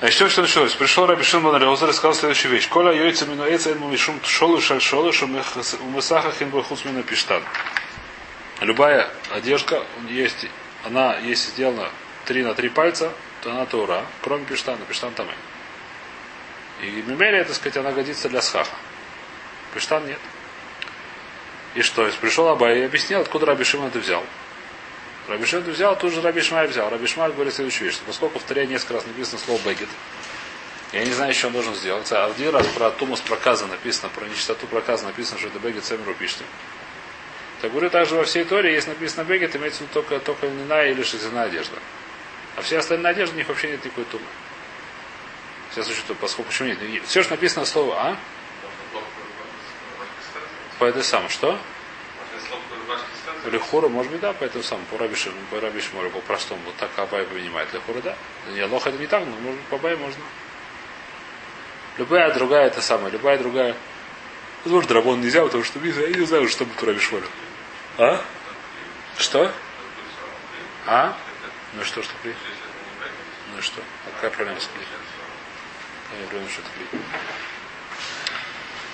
Значит, 0.00 0.30
что 0.30 0.42
началось? 0.42 0.74
Пришел 0.74 1.06
Раби 1.06 1.22
Шимон 1.22 1.56
Реозер 1.56 1.88
и 1.88 1.92
сказал 1.92 2.14
следующую 2.14 2.52
вещь. 2.52 2.68
Коля 2.68 2.92
йойца 2.92 3.26
минуэца 3.26 3.70
эн 3.70 3.78
мумишум 3.78 4.20
шолу 4.24 4.60
шаль 4.60 4.80
шолу 4.80 5.12
шум 5.12 5.40
умысахах 5.80 6.42
ин 6.42 6.50
бахус 6.50 6.84
мина 6.84 7.02
пиштан. 7.02 7.42
Любая 8.60 9.10
одежда 9.32 9.84
есть, 10.08 10.46
она, 10.84 11.16
если 11.18 11.50
сделана 11.50 11.90
3 12.26 12.44
на 12.44 12.54
3 12.54 12.68
пальца, 12.68 13.12
то 13.42 13.50
она 13.50 13.66
таура, 13.66 14.04
кроме 14.22 14.44
пиштана, 14.44 14.78
пиштан 14.86 15.12
там. 15.14 15.28
И 16.82 16.86
мемелия, 17.06 17.44
так 17.44 17.54
сказать, 17.54 17.76
она 17.76 17.92
годится 17.92 18.28
для 18.28 18.42
схаха. 18.42 18.74
Пиштан 19.74 20.06
нет. 20.06 20.20
И 21.74 21.82
что? 21.82 22.08
Пришел 22.20 22.48
Абай 22.48 22.80
и 22.80 22.82
объяснил, 22.82 23.20
откуда 23.20 23.46
Раби 23.46 23.64
Шимон 23.64 23.88
это 23.88 23.98
взял. 23.98 24.22
Раби 25.28 25.44
это 25.44 25.70
взял, 25.70 25.98
тут 25.98 26.12
же 26.12 26.22
Раби 26.22 26.40
взял. 26.40 26.88
Раби 26.88 27.06
говорит 27.16 27.54
следующую 27.54 27.88
вещь. 27.88 27.98
Поскольку 28.06 28.34
повторяя 28.34 28.66
несколько 28.66 28.94
раз 28.94 29.06
написано 29.06 29.38
слово 29.38 29.60
бегет, 29.64 29.88
я 30.92 31.04
не 31.04 31.10
знаю, 31.10 31.34
что 31.34 31.48
он 31.48 31.54
должен 31.54 31.74
сделать. 31.74 32.10
А 32.12 32.26
один 32.26 32.54
раз 32.54 32.66
про 32.68 32.90
Тумус 32.90 33.20
проказа 33.20 33.66
написано, 33.66 34.10
про 34.14 34.26
нечистоту 34.26 34.68
проказа 34.68 35.04
написано, 35.06 35.38
что 35.38 35.48
это 35.48 35.58
бегет 35.58 35.84
Семеру 35.84 36.14
пишет. 36.14 36.42
Говорю, 37.68 37.90
также 37.90 38.16
во 38.16 38.24
всей 38.24 38.44
Торе, 38.44 38.72
есть 38.72 38.88
написано 38.88 39.24
бегет, 39.24 39.54
имеется 39.56 39.78
в 39.78 39.82
виду 39.82 39.92
только, 39.94 40.18
только 40.20 40.46
льняная 40.46 40.90
или 40.90 41.02
шерстяная 41.02 41.46
одежда. 41.46 41.76
А 42.56 42.62
все 42.62 42.78
остальные 42.78 43.10
одежды, 43.10 43.34
у 43.34 43.38
них 43.38 43.48
вообще 43.48 43.70
нет 43.70 43.84
никакой 43.84 44.04
тумы. 44.04 44.24
Сейчас 45.70 45.88
учу, 45.88 46.14
поскольку 46.20 46.50
почему 46.50 46.68
нет. 46.68 47.04
Все, 47.06 47.22
что 47.22 47.32
написано 47.32 47.66
слово 47.66 47.96
А. 47.96 48.16
По 50.78 50.84
этой 50.84 51.02
самой, 51.02 51.28
что? 51.30 51.58
Лехура, 53.50 53.88
может 53.88 54.10
быть, 54.10 54.20
да, 54.20 54.32
по 54.32 54.44
этому 54.44 54.64
самому, 54.64 54.86
по 54.86 54.98
Раби 54.98 55.14
по 55.50 55.60
Раби 55.60 55.80
Шмору, 55.80 56.10
по 56.10 56.20
простому, 56.20 56.60
вот 56.64 56.76
так 56.76 56.90
Абай 56.96 57.24
понимает. 57.24 57.72
Лехура, 57.74 58.00
да. 58.00 58.16
Не, 58.52 58.64
лох 58.64 58.86
это 58.86 58.96
не 58.98 59.06
так, 59.06 59.24
но 59.26 59.34
может 59.36 59.60
по 59.62 59.76
Абай 59.76 59.96
можно. 59.96 60.22
Любая 61.98 62.32
другая 62.32 62.68
это 62.68 62.80
самое, 62.80 63.12
любая 63.12 63.38
другая. 63.38 63.76
Возможно, 64.64 64.88
драбон 64.88 65.20
нельзя, 65.20 65.42
потому 65.42 65.62
что 65.62 65.78
я 65.78 66.08
не 66.08 66.24
знаю, 66.24 66.48
что 66.48 66.64
бы 66.64 66.72
по 66.72 66.86
Раби 66.86 67.00
Шмору. 67.00 67.26
А? 67.96 68.20
Что? 69.18 69.52
А? 70.86 71.16
Ну 71.74 71.84
что, 71.84 72.02
что 72.02 72.12
клей? 72.22 72.34
Ну 73.54 73.62
что? 73.62 73.80
А 74.06 74.10
какая 74.16 74.30
проблема 74.30 74.60
с 74.60 74.66
клей? 74.66 74.86
Какая 76.10 76.26
проблема, 76.26 76.50
что 76.50 76.62
клей? 76.62 77.00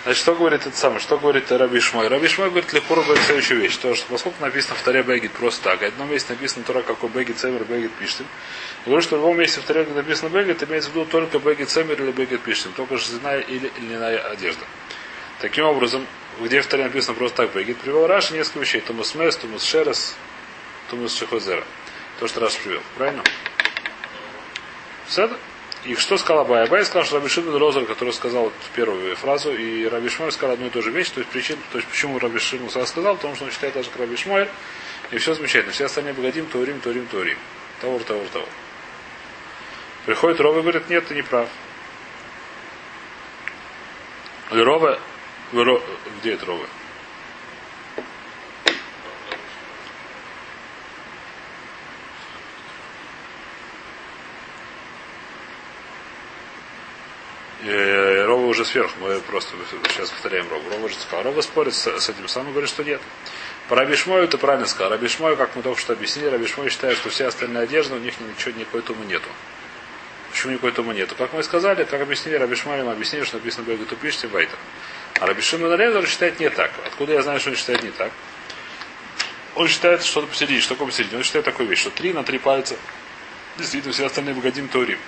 Значит, 0.03 0.23
что 0.23 0.35
говорит 0.35 0.67
это 0.67 0.77
самое? 0.77 1.01
Что 1.01 1.19
говорит 1.19 1.51
Раби 1.53 1.81
Шмой? 1.81 2.09
Раби 2.09 2.29
Шмой 2.29 2.51
говорит, 2.51 2.73
Лехуру 2.73 3.03
говорит 3.03 3.23
следующую 3.25 3.61
вещь. 3.61 3.77
То, 3.77 3.95
что 3.95 4.07
поскольку 4.09 4.43
написано 4.43 4.75
в 4.75 4.83
Таре 4.83 5.03
Бегит 5.03 5.33
просто 5.33 5.63
так, 5.63 5.83
а 5.83 5.87
одном 5.87 6.11
месте 6.11 6.33
написано 6.33 6.65
Тора, 6.65 6.83
какой 6.83 7.11
Бегит, 7.11 7.39
Цемер, 7.39 7.65
Бегит, 7.65 7.93
Пиштим. 7.93 8.27
Говорю, 8.87 9.03
что 9.03 9.17
в 9.17 9.21
любом 9.21 9.39
месте 9.39 9.61
в 9.61 9.65
Таре, 9.65 9.85
написано 9.85 10.31
Бегит, 10.31 10.63
имеется 10.63 10.91
в 10.91 10.95
виду 10.95 11.05
только 11.05 11.39
Бегит, 11.39 11.69
Цемер 11.69 12.03
или 12.03 12.13
Бегит, 12.13 12.41
Пиштим. 12.41 12.73
Только 12.73 12.97
жестяная 12.97 13.41
или 13.41 13.71
льняная 13.79 14.19
одежда. 14.19 14.65
Таким 15.41 15.67
образом, 15.67 16.07
где 16.41 16.61
в 16.61 16.67
Таре 16.67 16.85
написано 16.85 17.15
просто 17.15 17.39
так 17.39 17.55
Бегит, 17.55 17.79
привел 17.79 18.07
Раши 18.07 18.35
несколько 18.35 18.61
вещей. 18.61 18.81
Тумус 18.81 19.15
Мес, 19.15 19.37
Тумус 19.37 19.63
Шерес, 19.63 20.17
Тумус 20.89 21.17
Шехозера. 21.17 21.65
То, 22.19 22.27
что 22.27 22.41
Раш 22.41 22.57
привел. 22.59 22.83
Правильно? 22.97 23.23
Все 25.07 25.25
это? 25.25 25.37
И 25.85 25.95
что 25.95 26.19
сказал 26.19 26.45
Абай? 26.45 26.65
Абай 26.65 26.85
сказал, 26.85 27.05
что 27.05 27.17
Раби 27.17 27.29
Шимон 27.29 27.57
Розер, 27.57 27.87
который 27.87 28.13
сказал 28.13 28.53
первую 28.75 29.17
фразу, 29.17 29.51
и 29.55 29.87
Раби 29.87 30.11
сказал 30.31 30.55
одну 30.55 30.67
и 30.67 30.71
ту 30.71 30.83
же 30.83 30.91
вещь. 30.91 31.11
То 31.11 31.21
есть 31.21 31.31
причин, 31.31 31.57
то 31.73 31.79
есть 31.79 31.89
почему 31.89 32.19
Раби 32.19 32.39
сказал, 32.87 33.17
потому 33.17 33.35
что 33.35 33.47
он 33.47 33.51
считает 33.51 33.75
даже 33.75 33.89
как 33.89 34.01
и 35.11 35.19
все 35.19 35.35
замечательно. 35.35 35.73
Все 35.73 35.87
остальные 35.87 36.13
богодим, 36.13 36.47
Турим, 36.47 36.81
Турим, 36.81 37.07
Турим. 37.07 37.39
Таур, 37.81 38.03
Таур, 38.05 38.27
Таур. 38.33 38.49
Приходит 40.05 40.41
Рова 40.41 40.59
и 40.59 40.63
говорит, 40.63 40.89
нет, 40.91 41.07
ты 41.07 41.15
не 41.15 41.23
прав. 41.23 41.49
Рова, 44.51 45.01
где 45.53 46.35
это 46.35 46.47
Рова? 46.47 46.67
Э, 57.63 58.25
Рова 58.25 58.47
уже 58.47 58.65
сверху, 58.65 58.93
мы 59.01 59.21
просто 59.21 59.55
сейчас 59.89 60.11
повторяем 60.11 60.49
Рову. 60.49 60.71
Рова 60.71 60.85
уже 60.87 60.95
сказал. 60.95 61.25
Рова 61.25 61.41
спорит 61.41 61.75
с, 61.75 61.87
с 61.87 62.09
этим 62.09 62.29
самым, 62.29 62.53
говорит, 62.53 62.71
что 62.71 62.85
нет. 62.85 63.01
По 63.69 63.77
Рабишмою 63.77 64.29
ты 64.29 64.39
правильно 64.39 64.67
сказал. 64.67 64.91
Рабишмою, 64.93 65.37
как 65.37 65.57
мы 65.57 65.63
только 65.63 65.81
что 65.81 65.93
объяснили, 65.93 66.29
Рабишмой 66.29 66.71
считает, 66.71 66.97
что 66.97 67.11
все 67.11 67.27
остальные 67.27 67.65
одежды, 67.65 67.95
у 67.95 67.99
них 67.99 68.15
ничего, 68.21 68.59
никакой 68.59 68.83
тумы 68.83 69.05
нету. 69.05 69.29
Почему 70.31 70.53
никакой 70.53 70.73
тумы 70.73 70.95
нету? 70.95 71.15
Как 71.17 71.33
мы 71.33 71.43
сказали, 71.43 71.85
как 71.85 72.01
объяснили 72.01 72.37
Рабишмой, 72.37 72.83
мы 72.83 72.93
объяснили, 72.93 73.25
что 73.25 73.37
написано 73.37 73.65
Бегу 73.65 73.85
Тупишти 73.85 74.27
Вайтер. 74.27 74.59
А 75.21 75.27
Рабишим 75.27 75.61
Налезер 75.61 76.07
считает 76.09 76.41
не 76.41 76.49
так. 76.49 76.73
Откуда 76.87 77.13
я 77.13 77.23
знаю, 77.23 77.41
что 77.41 77.51
он 77.51 77.57
считает 77.57 77.83
не 77.83 77.91
так? 77.91 78.11
Он 79.55 79.69
считает 79.69 80.03
что-то 80.03 80.27
посередине. 80.27 80.61
Что 80.61 80.75
такое 80.75 80.89
посередине? 80.89 81.19
Он 81.19 81.25
считает 81.25 81.45
такую 81.45 81.69
вещь, 81.69 81.81
что 81.81 81.91
три 81.91 82.15
на 82.15 82.25
три 82.25 82.39
пальца. 82.39 82.77
Действительно, 83.59 83.93
все 83.93 84.07
остальные 84.07 84.35
богодим 84.35 84.69
Торим. 84.69 84.99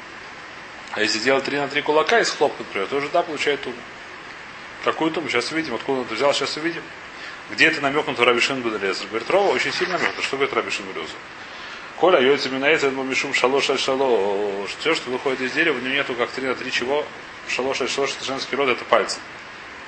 А 0.93 1.01
если 1.01 1.19
делать 1.21 1.45
3 1.45 1.57
на 1.57 1.69
3 1.69 1.81
кулака 1.81 2.21
из 2.21 2.31
хлопка, 2.31 2.63
например, 2.65 2.87
то 2.87 2.97
уже 2.97 3.09
да, 3.09 3.23
получает 3.23 3.63
туму. 3.63 3.77
Какую 4.85 5.11
туму? 5.11 5.29
Сейчас 5.29 5.51
увидим. 5.51 5.75
Откуда 5.75 6.01
он 6.01 6.05
это 6.05 6.15
взял, 6.15 6.35
сейчас 6.35 6.57
увидим. 6.59 6.83
Где 7.51 7.69
это 7.69 7.81
намекнут 7.81 8.19
в 8.19 8.23
Рабишин 8.23 8.61
Бедрезер? 8.61 9.07
Говорит, 9.07 9.31
Рова 9.31 9.53
очень 9.53 9.73
сильно 9.73 9.97
намекнут. 9.97 10.23
Что 10.23 10.37
говорит 10.37 10.55
Рабишин 10.55 10.85
Бедрезер? 10.85 11.17
Коля, 11.97 12.21
йойца 12.21 12.51
минается, 12.51 12.89
это 12.89 12.97
мишум 12.97 13.33
шалош 13.33 13.71
аль 13.71 13.79
шало. 13.79 14.67
Все, 14.81 14.95
что 14.95 15.11
выходит 15.11 15.41
из 15.41 15.53
дерева, 15.53 15.77
в 15.77 15.83
нем 15.83 15.93
нету 15.93 16.15
как 16.15 16.31
3 16.31 16.49
на 16.49 16.55
3 16.55 16.71
чего. 16.71 17.07
Шалош 17.49 17.81
аль 17.81 17.89
шалош, 17.89 18.11
это 18.17 18.25
женский 18.27 18.57
род, 18.57 18.69
это 18.69 18.85
пальцы. 18.85 19.19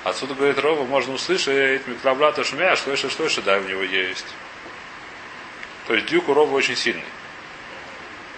Отсюда, 0.05 0.35
говорит 0.35 0.59
Рова, 0.59 0.83
можно 0.85 1.15
услышать, 1.15 1.87
микроблата 1.87 2.43
шумя, 2.43 2.75
что 2.75 2.91
еще, 2.91 3.09
что 3.09 3.25
еще, 3.25 3.41
да, 3.41 3.57
в 3.57 3.67
него 3.67 3.81
есть. 3.81 4.27
То 5.87 5.95
есть 5.95 6.05
дюк 6.05 6.29
у 6.29 6.35
Рова 6.35 6.53
очень 6.53 6.75
сильный. 6.75 7.03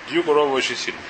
Дюк 0.09 0.29
у 0.29 0.33
Рова 0.33 0.53
очень 0.53 0.77
сильный. 0.77 1.01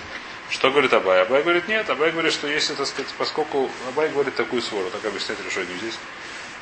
Что 0.49 0.71
говорит 0.71 0.91
Абай? 0.93 1.21
Абай 1.21 1.43
говорит, 1.43 1.67
нет, 1.67 1.87
Абай 1.91 2.09
говорит, 2.09 2.33
что 2.33 2.47
если, 2.47 2.73
так 2.73 2.87
сказать, 2.87 3.13
поскольку 3.19 3.69
Абай 3.89 4.09
говорит 4.09 4.33
такую 4.33 4.63
свору, 4.63 4.89
так 4.89 5.05
объясняет 5.05 5.39
решение 5.45 5.77
здесь, 5.77 5.99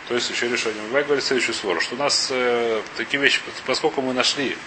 то 0.10 0.16
есть 0.16 0.30
еще 0.30 0.50
решение. 0.50 0.84
Абай 0.90 1.04
говорит 1.04 1.24
следующую 1.24 1.56
свору, 1.56 1.80
что 1.80 1.96
у 1.96 1.98
нас 1.98 2.28
э, 2.32 2.82
такие 2.98 3.24
вещи, 3.24 3.40
поскольку 3.66 4.02
мы 4.02 4.14
нашли, 4.14 4.58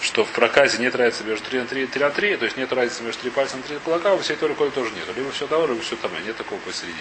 что 0.00 0.24
в 0.24 0.30
проказе 0.30 0.78
нет 0.78 0.94
разницы 0.94 1.24
между 1.24 1.44
3 1.50 1.60
на 1.60 1.66
3 1.66 1.82
и 1.82 1.86
3 1.86 2.02
на 2.02 2.10
3, 2.10 2.36
то 2.38 2.44
есть 2.46 2.56
нет 2.56 2.72
разницы 2.72 3.02
между 3.02 3.20
3 3.20 3.30
пальцев 3.30 3.56
на 3.56 3.62
3 3.62 3.78
кулака, 3.80 4.14
у 4.14 4.18
всей 4.20 4.36
Торы 4.36 4.54
Коли 4.54 4.70
тоже 4.70 4.90
нет. 4.92 5.04
Либо 5.14 5.30
все 5.32 5.46
того, 5.46 5.66
либо 5.66 5.82
все 5.82 5.96
там, 5.96 6.12
нет 6.24 6.38
такого 6.38 6.58
посередине. 6.60 6.96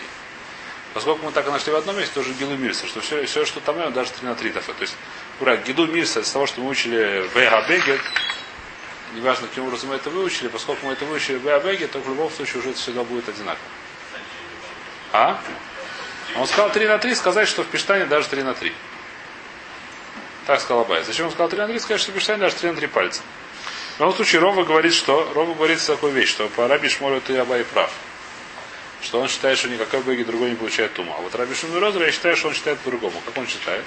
Поскольку 0.94 1.26
мы 1.26 1.32
так 1.32 1.48
и 1.48 1.52
нашли 1.52 1.72
в 1.72 1.76
одном 1.76 1.98
месте, 1.98 2.14
тоже 2.16 2.34
Гилу 2.34 2.56
Мирса, 2.56 2.88
что 2.88 3.02
все, 3.02 3.24
все 3.26 3.46
что 3.46 3.60
там, 3.60 3.94
даже 3.94 4.12
3 4.12 4.28
на 4.28 4.36
3 4.36 4.50
тафа. 4.52 4.74
То 4.74 4.82
есть, 4.82 4.96
ура, 5.40 5.56
Гиду 5.58 5.86
Мирса, 5.86 6.22
из 6.22 6.32
того, 6.32 6.48
что 6.48 6.62
мы 6.62 6.70
учили 6.70 7.28
в 7.32 7.70
Бегет, 7.70 8.02
неважно, 9.14 9.48
каким 9.48 9.66
образом 9.66 9.90
мы 9.90 9.96
это 9.96 10.10
выучили, 10.10 10.48
поскольку 10.48 10.88
мы 10.88 10.94
это 10.94 11.06
выучили 11.06 11.38
в 11.38 11.44
Беабеге, 11.44 11.88
то 11.88 12.00
в 12.00 12.08
любом 12.08 12.32
случае 12.32 12.60
уже 12.60 12.72
это 12.72 12.80
всегда 12.80 13.04
будет 13.04 13.30
одинаково. 13.30 13.68
А? 15.12 15.40
Он 16.36 16.48
сказал 16.48 16.72
3 16.72 16.88
на 16.88 16.98
3, 16.98 17.16
сказать, 17.16 17.48
что 17.48 17.64
в 17.64 17.68
Пиштане 17.68 18.06
даже 18.06 18.28
3 18.28 18.44
на 18.44 18.54
3. 18.54 18.74
Так 20.46 20.62
сказал 20.62 20.82
Абай. 20.82 21.04
Зачем 21.04 21.28
он 21.28 21.32
сказал 21.32 21.50
3 21.50 21.60
на 21.60 21.68
3? 21.68 21.80
Сказать, 21.80 22.02
что 22.02 22.12
в 22.12 22.16
Пиштане 22.16 22.40
даже 22.40 22.56
3 22.56 22.72
на 22.72 22.76
3 22.76 22.88
пальца. 22.88 23.22
В 23.98 24.00
любом 24.00 24.16
случае, 24.16 24.42
Рова 24.42 24.64
говорит, 24.64 24.94
что 24.94 25.32
Рова 25.36 25.54
говорит 25.54 25.86
такую 25.86 26.14
вещь, 26.14 26.30
что 26.30 26.48
по 26.50 26.68
Раби 26.68 26.90
Шмору 26.90 27.22
ты 27.22 27.38
Абай 27.38 27.64
прав. 27.64 27.92
Что 29.02 29.22
он 29.22 29.28
считает, 29.28 29.58
что 29.58 29.70
никакой 29.70 30.02
Беги 30.02 30.24
другой 30.24 30.50
не 30.50 30.56
получает 30.56 30.94
тума. 30.94 31.16
А 31.18 31.22
вот 31.22 31.34
Раби 31.36 31.56
Шмору 31.56 32.00
я 32.00 32.12
считаю, 32.12 32.36
что 32.36 32.50
он 32.50 32.54
считает 32.54 32.80
по-другому. 32.80 33.22
Как 33.26 33.38
он 33.38 33.48
считает? 33.48 33.86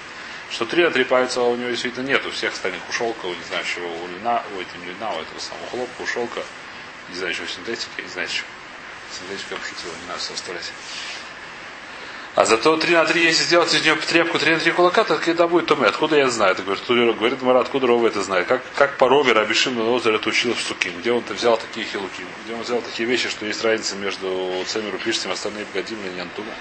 что 0.52 0.66
три 0.66 0.88
три 0.90 1.04
пальца 1.04 1.40
у 1.40 1.57
него 1.57 1.71
действительно 1.71 2.07
нет, 2.07 2.26
у 2.26 2.31
всех 2.31 2.52
остальных 2.52 2.83
у 2.88 2.92
шелка, 2.92 3.25
у 3.25 3.35
не 3.35 3.42
знаю 3.45 3.64
чего, 3.64 3.88
у 3.88 4.07
льна, 4.09 4.42
у 4.54 4.61
этим 4.61 4.85
льна, 4.85 5.11
у 5.12 5.21
этого 5.21 5.38
самого 5.40 5.66
хлопка, 5.71 6.02
у 6.02 6.07
шелка, 6.07 6.42
не 7.09 7.16
знаю 7.16 7.35
чего, 7.35 7.47
синтетика, 7.47 8.02
не 8.02 8.09
знаю 8.09 8.28
чего. 8.28 8.47
Синтетика 9.11 9.54
я 9.54 9.61
пошутила, 9.61 9.92
не 10.02 10.09
надо 10.09 10.21
составлять. 10.21 10.71
А 12.34 12.46
зато 12.46 12.78
3 12.78 12.94
на 12.94 13.04
3, 13.04 13.22
если 13.22 13.42
сделать 13.44 13.74
из 13.74 13.82
нее 13.82 13.94
трепку 13.94 14.38
3 14.38 14.54
на 14.54 14.58
3 14.58 14.72
кулака, 14.72 15.04
то 15.04 15.16
когда 15.16 15.46
будет 15.46 15.66
то 15.66 15.76
мы. 15.76 15.86
Откуда 15.86 16.16
я 16.16 16.30
знаю? 16.30 16.52
Это 16.52 16.62
говорит, 16.62 16.82
Тулера 16.84 17.12
говорит, 17.12 17.42
Мара, 17.42 17.60
откуда 17.60 17.86
Рова 17.86 18.06
это 18.06 18.22
знает? 18.22 18.46
Как, 18.46 18.62
как 18.74 18.96
по 18.96 19.06
Рове 19.06 19.32
Рабишим 19.32 19.78
Лозер 19.78 20.14
это 20.14 20.30
учил 20.30 20.54
в 20.54 20.60
Суким? 20.60 20.98
Где 20.98 21.12
он-то 21.12 21.34
взял 21.34 21.58
такие 21.58 21.84
хилуки? 21.84 22.24
Где 22.44 22.54
он 22.54 22.62
взял 22.62 22.80
такие 22.80 23.06
вещи, 23.06 23.28
что 23.28 23.44
есть 23.44 23.62
разница 23.62 23.96
между 23.96 24.64
Цемеру 24.66 24.96
Пиштем 24.96 25.30
и 25.30 25.34
остальными 25.34 25.66
Бгадим 25.72 25.98
и 26.06 26.16
Нянтума? 26.16 26.52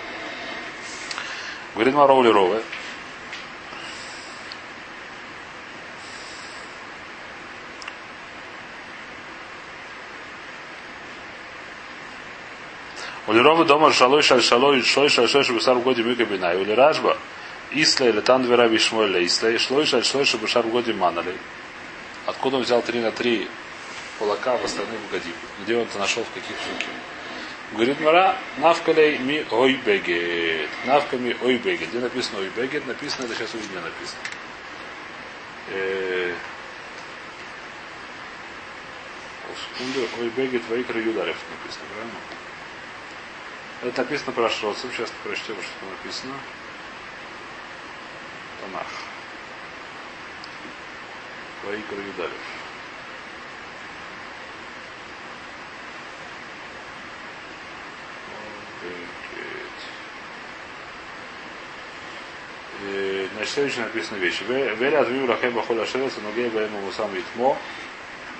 Говорит 1.73 1.93
Мароули 1.93 2.27
Рове, 2.27 2.61
Улирова 13.31 13.63
дома 13.63 13.93
шалой 13.93 14.21
шаль 14.23 14.43
шалой 14.43 14.83
шлой 14.83 15.07
шаль 15.07 15.29
шлой 15.29 15.45
шабусар 15.45 15.75
в 15.75 15.83
годе 15.83 16.03
мюка 16.03 16.25
бинай. 16.25 16.57
Ули 16.57 16.73
ражба 16.73 17.17
Исла 17.71 18.09
или 18.09 18.19
тан 18.19 18.43
двера 18.43 18.67
вишмойля 18.67 19.25
Исла 19.25 19.57
шлой 19.57 19.85
шаль 19.85 20.03
шлой 20.03 20.25
шабусар 20.25 20.63
в 20.65 20.69
годе 20.69 20.91
манали. 20.91 21.37
Откуда 22.25 22.57
он 22.57 22.63
взял 22.63 22.81
три 22.81 22.99
на 22.99 23.13
три 23.13 23.47
кулака 24.19 24.57
в 24.57 24.65
остальных 24.65 24.99
годим? 25.09 25.31
Где 25.63 25.77
он 25.77 25.83
это 25.83 25.97
нашел, 25.97 26.25
в 26.25 26.33
каких 26.33 26.57
суки? 26.57 26.87
Говорит 27.71 28.01
Мара, 28.01 28.35
навкалей 28.57 29.17
ми 29.19 29.45
ой 29.49 29.79
бегет. 29.85 30.69
Навками 30.85 31.37
ой 31.41 31.55
бегет. 31.55 31.87
Где 31.87 31.99
написано 31.99 32.39
ой 32.39 32.51
бегет? 32.53 32.85
Написано, 32.85 33.27
это 33.27 33.35
сейчас 33.35 33.53
увидим, 33.53 33.75
написано. 33.75 34.19
Э, 35.69 36.33
секунду, 39.55 40.05
ой 40.19 40.29
бегет, 40.35 40.63
вайкра 40.67 40.99
юдарев 40.99 41.37
написано, 41.49 41.85
правильно? 41.93 42.50
Это 43.81 44.03
написано 44.03 44.31
про 44.31 44.47
Шроцев. 44.49 44.91
Сейчас 44.95 45.11
прочтем, 45.23 45.55
что 45.55 45.85
написано. 45.89 46.35
Танах. 48.61 48.87
Ваикар 51.63 51.99
Юдалев. 51.99 52.31
Значит, 63.33 63.53
следующее 63.53 63.85
написано 63.85 64.17
вещи. 64.17 64.43
Веля 64.43 65.01
отвим 65.01 65.27
рахем 65.27 65.53
бахоля 65.53 65.85
шерец, 65.87 66.13
но 66.21 66.31
гей 66.33 66.49
баем 66.49 66.71
мусам 66.71 67.11
витмо 67.13 67.57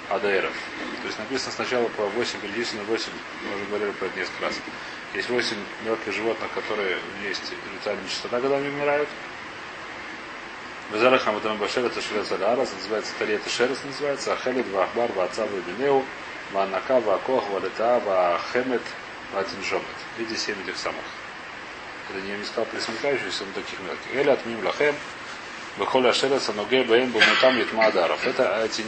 адаэров. 0.10 0.53
То 1.01 1.07
есть 1.07 1.17
написано 1.17 1.51
сначала 1.51 1.88
по 1.89 2.05
8 2.05 2.39
перечислено 2.41 2.83
8, 2.83 3.12
мы 3.43 3.55
уже 3.55 3.65
говорили 3.65 3.91
про 3.91 4.05
это 4.05 4.19
несколько 4.19 4.45
раз. 4.45 4.55
Есть 5.13 5.30
восемь 5.30 5.58
мелких 5.84 6.13
животных, 6.13 6.50
которые 6.53 6.98
есть 7.22 7.53
ритуальная 7.74 8.08
чистота, 8.08 8.39
когда 8.39 8.58
они 8.58 8.70
умирают. 8.70 9.10
Безарах 10.91 11.22
Хамадам 11.24 11.58
Башер 11.58 11.86
это 11.86 12.01
Шерец 12.01 12.32
Алярас, 12.32 12.72
называется 12.74 13.13
Тари 13.20 13.36
это 13.36 13.50
Шерец 13.50 13.77
называется, 13.84 14.34
Ахелит 14.34 14.68
Вахбар 14.70 15.12
Ваца 15.13 15.46
Вабинеу, 15.46 16.06
Ванака 16.51 17.00
Вакох 17.00 17.50
Валета 17.50 18.01
Вахемет 18.06 18.82
Ватинжомет. 19.34 19.86
Видите 20.18 20.38
семь 20.38 20.62
этих 20.63 20.77
самых. 20.77 21.03
Это 22.10 22.20
не, 22.22 22.44
сказал 22.44 22.65
присмыкающихся, 22.65 23.46
но 23.46 23.62
таких 23.62 23.80
мелких. 23.80 24.15
Эля 24.15 24.34
Атмим 24.34 24.65
Лахем, 24.65 24.96
Бехоля 25.78 26.13
Шереца, 26.13 26.51
Ноге 26.51 26.84
Баем 26.84 27.12
Бумутам 27.12 27.58
Ятмадаров. 27.58 28.28
Это 28.28 28.62
эти 28.66 28.84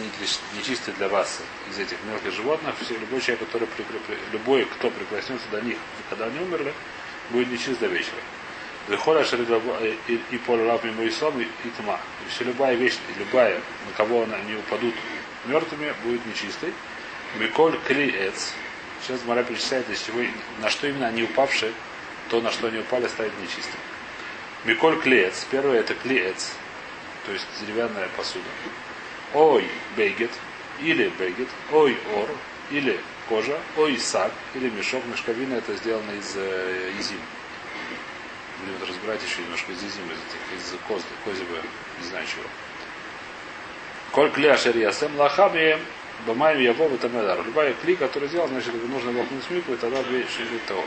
нечистые 0.58 0.94
для 0.98 1.08
вас 1.08 1.40
из 1.72 1.80
этих 1.80 1.98
мелких 2.04 2.34
животных. 2.34 2.76
Все, 2.82 2.98
любой 2.98 3.22
человек, 3.22 3.48
который 3.48 3.70
любой, 4.34 4.66
кто 4.66 4.90
прикоснется 4.90 5.48
до 5.50 5.62
них, 5.62 5.78
когда 6.10 6.26
они 6.26 6.40
умерли, 6.40 6.74
будет 7.30 7.50
нечист 7.50 7.80
до 7.80 7.88
вечера. 7.88 8.18
Лихоля 8.90 9.26
и 10.08 10.38
поле 10.40 10.64
лап 10.64 10.84
мимо 10.84 11.08
Исом 11.08 11.40
и 11.40 11.48
тьма. 11.78 11.98
И 12.26 12.30
все 12.30 12.44
любая 12.44 12.76
вещь, 12.76 12.98
любая, 13.18 13.62
на 13.88 13.94
кого 13.96 14.26
не 14.46 14.56
упадут 14.56 14.94
мертвыми, 15.46 15.94
будет 16.04 16.26
нечистой. 16.26 16.74
Миколь 17.40 17.78
клиец. 17.88 18.52
Сейчас 19.02 19.22
Мара 19.26 19.44
перечисляет, 19.44 19.90
из 19.90 20.04
чего, 20.04 20.20
на 20.60 20.70
что 20.70 20.88
именно 20.88 21.08
они 21.08 21.24
упавшие, 21.24 21.72
то, 22.30 22.42
на 22.42 22.52
что 22.52 22.68
они 22.68 22.80
упали, 22.80 23.08
станет 23.08 23.32
нечистым. 23.42 23.80
Миколь 24.66 25.00
клеец. 25.02 25.48
Первое 25.50 25.80
это 25.80 25.94
клеец, 25.94 26.52
то 27.26 27.32
есть 27.32 27.46
деревянная 27.62 28.10
посуда. 28.18 28.46
Ой 29.34 29.68
бегет, 29.96 30.32
или 30.80 31.12
бегет, 31.20 31.48
ой 31.72 31.98
ор, 32.16 32.30
или 32.70 33.00
кожа, 33.30 33.58
ой 33.78 33.98
сак, 33.98 34.32
или 34.54 34.70
мешок. 34.70 35.04
Мешковина 35.06 35.56
это 35.56 35.76
сделано 35.76 36.12
из 36.12 36.34
э, 36.36 36.92
изим. 37.00 37.20
Будем 38.60 38.90
разбирать 38.90 39.22
еще 39.24 39.42
немножко 39.42 39.72
из 39.72 39.80
изим, 39.80 40.06
из, 40.06 40.20
этих, 40.20 40.76
из 40.76 40.80
коз, 40.88 41.02
козьего, 41.26 41.58
не 42.00 42.08
знаю 42.08 42.26
чего. 42.26 42.44
Коль 44.12 44.30
кля 44.32 44.58
шерьясем 44.58 45.16
лахами 45.18 45.80
бамаем 46.28 46.60
яво 46.60 46.88
в 46.88 46.94
этом 46.94 47.12
Любая 47.46 47.74
кли, 47.74 47.96
которая 47.96 48.30
сделал, 48.30 48.48
значит, 48.48 48.74
нужно 48.88 49.12
вокнуть 49.12 49.50
мику, 49.50 49.74
и 49.74 49.78
тогда 49.78 50.04
две 50.04 50.26
шерит 50.28 50.66
того. 50.66 50.84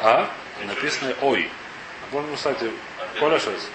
А? 0.00 0.30
Написано 0.66 1.14
ой. 1.20 1.48
Можно, 2.12 2.34
кстати, 2.34 2.70
Колешес. 3.18 3.68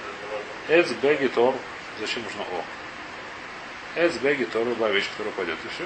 Эц 0.67 0.91
беги 1.01 1.27
тор. 1.27 1.55
Зачем 2.00 2.24
нужно 2.24 2.41
о? 2.43 2.63
Эц 3.95 4.15
беги 4.15 4.45
тор, 4.45 4.65
любая 4.65 4.91
вещь, 4.91 5.10
которая 5.12 5.34
пойдет. 5.34 5.57
И 5.63 5.67
все. 5.67 5.86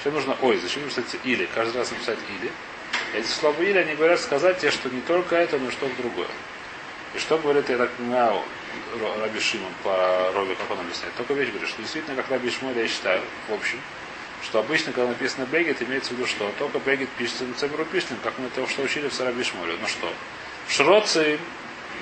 Все 0.00 0.10
нужно 0.10 0.36
ой. 0.42 0.56
Зачем 0.58 0.82
написать 0.82 1.16
или? 1.24 1.48
Каждый 1.54 1.78
раз 1.78 1.90
написать 1.90 2.18
или. 2.40 2.50
Эти 3.14 3.28
слова 3.28 3.60
или 3.62 3.78
они 3.78 3.94
говорят 3.94 4.20
сказать 4.20 4.58
тебе, 4.58 4.70
что 4.70 4.88
не 4.88 5.00
только 5.00 5.36
это, 5.36 5.58
но 5.58 5.68
и 5.68 5.72
что-то 5.72 5.94
другое. 5.96 6.28
И 7.14 7.18
что 7.18 7.38
говорит, 7.38 7.68
я 7.68 7.78
так 7.78 7.90
понимаю, 7.92 8.42
Раби 9.20 9.40
Шимон 9.40 9.72
по 9.82 10.30
Рове, 10.34 10.54
как 10.54 10.70
он 10.70 10.80
объясняет? 10.80 11.14
Только 11.16 11.34
вещь 11.34 11.48
говорит, 11.48 11.68
что 11.68 11.80
действительно, 11.80 12.16
как 12.16 12.30
Раби 12.30 12.50
Шмоль, 12.50 12.76
я 12.76 12.86
считаю, 12.88 13.22
в 13.48 13.54
общем, 13.54 13.80
что 14.42 14.58
обычно, 14.58 14.92
когда 14.92 15.08
написано 15.08 15.46
Бегет, 15.46 15.82
имеется 15.82 16.10
в 16.10 16.12
виду 16.18 16.26
что? 16.26 16.52
Только 16.58 16.78
Бегет 16.80 17.08
пишется 17.10 17.44
на 17.44 17.54
Цемеру 17.54 17.84
Пишлин, 17.86 18.18
как 18.22 18.38
мы 18.38 18.46
это 18.46 18.66
что 18.68 18.82
учили 18.82 19.08
в 19.08 19.14
Сараби 19.14 19.42
Шмоле. 19.42 19.76
Ну 19.80 19.88
что? 19.88 20.12
В 20.66 20.72
Шроце 20.72 21.38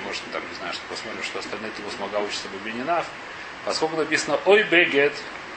может, 0.03 0.21
там, 0.31 0.41
не 0.49 0.55
знаю, 0.55 0.73
что 0.73 0.83
посмотрим, 0.89 1.23
что 1.23 1.39
остальные 1.39 1.71
Тулус 1.71 1.93
Мага 1.99 2.17
учатся 2.19 2.47
Бабининав. 2.49 3.05
Поскольку 3.65 3.97
написано 3.97 4.39
«Ой, 4.45 4.63
бегет», 4.63 5.13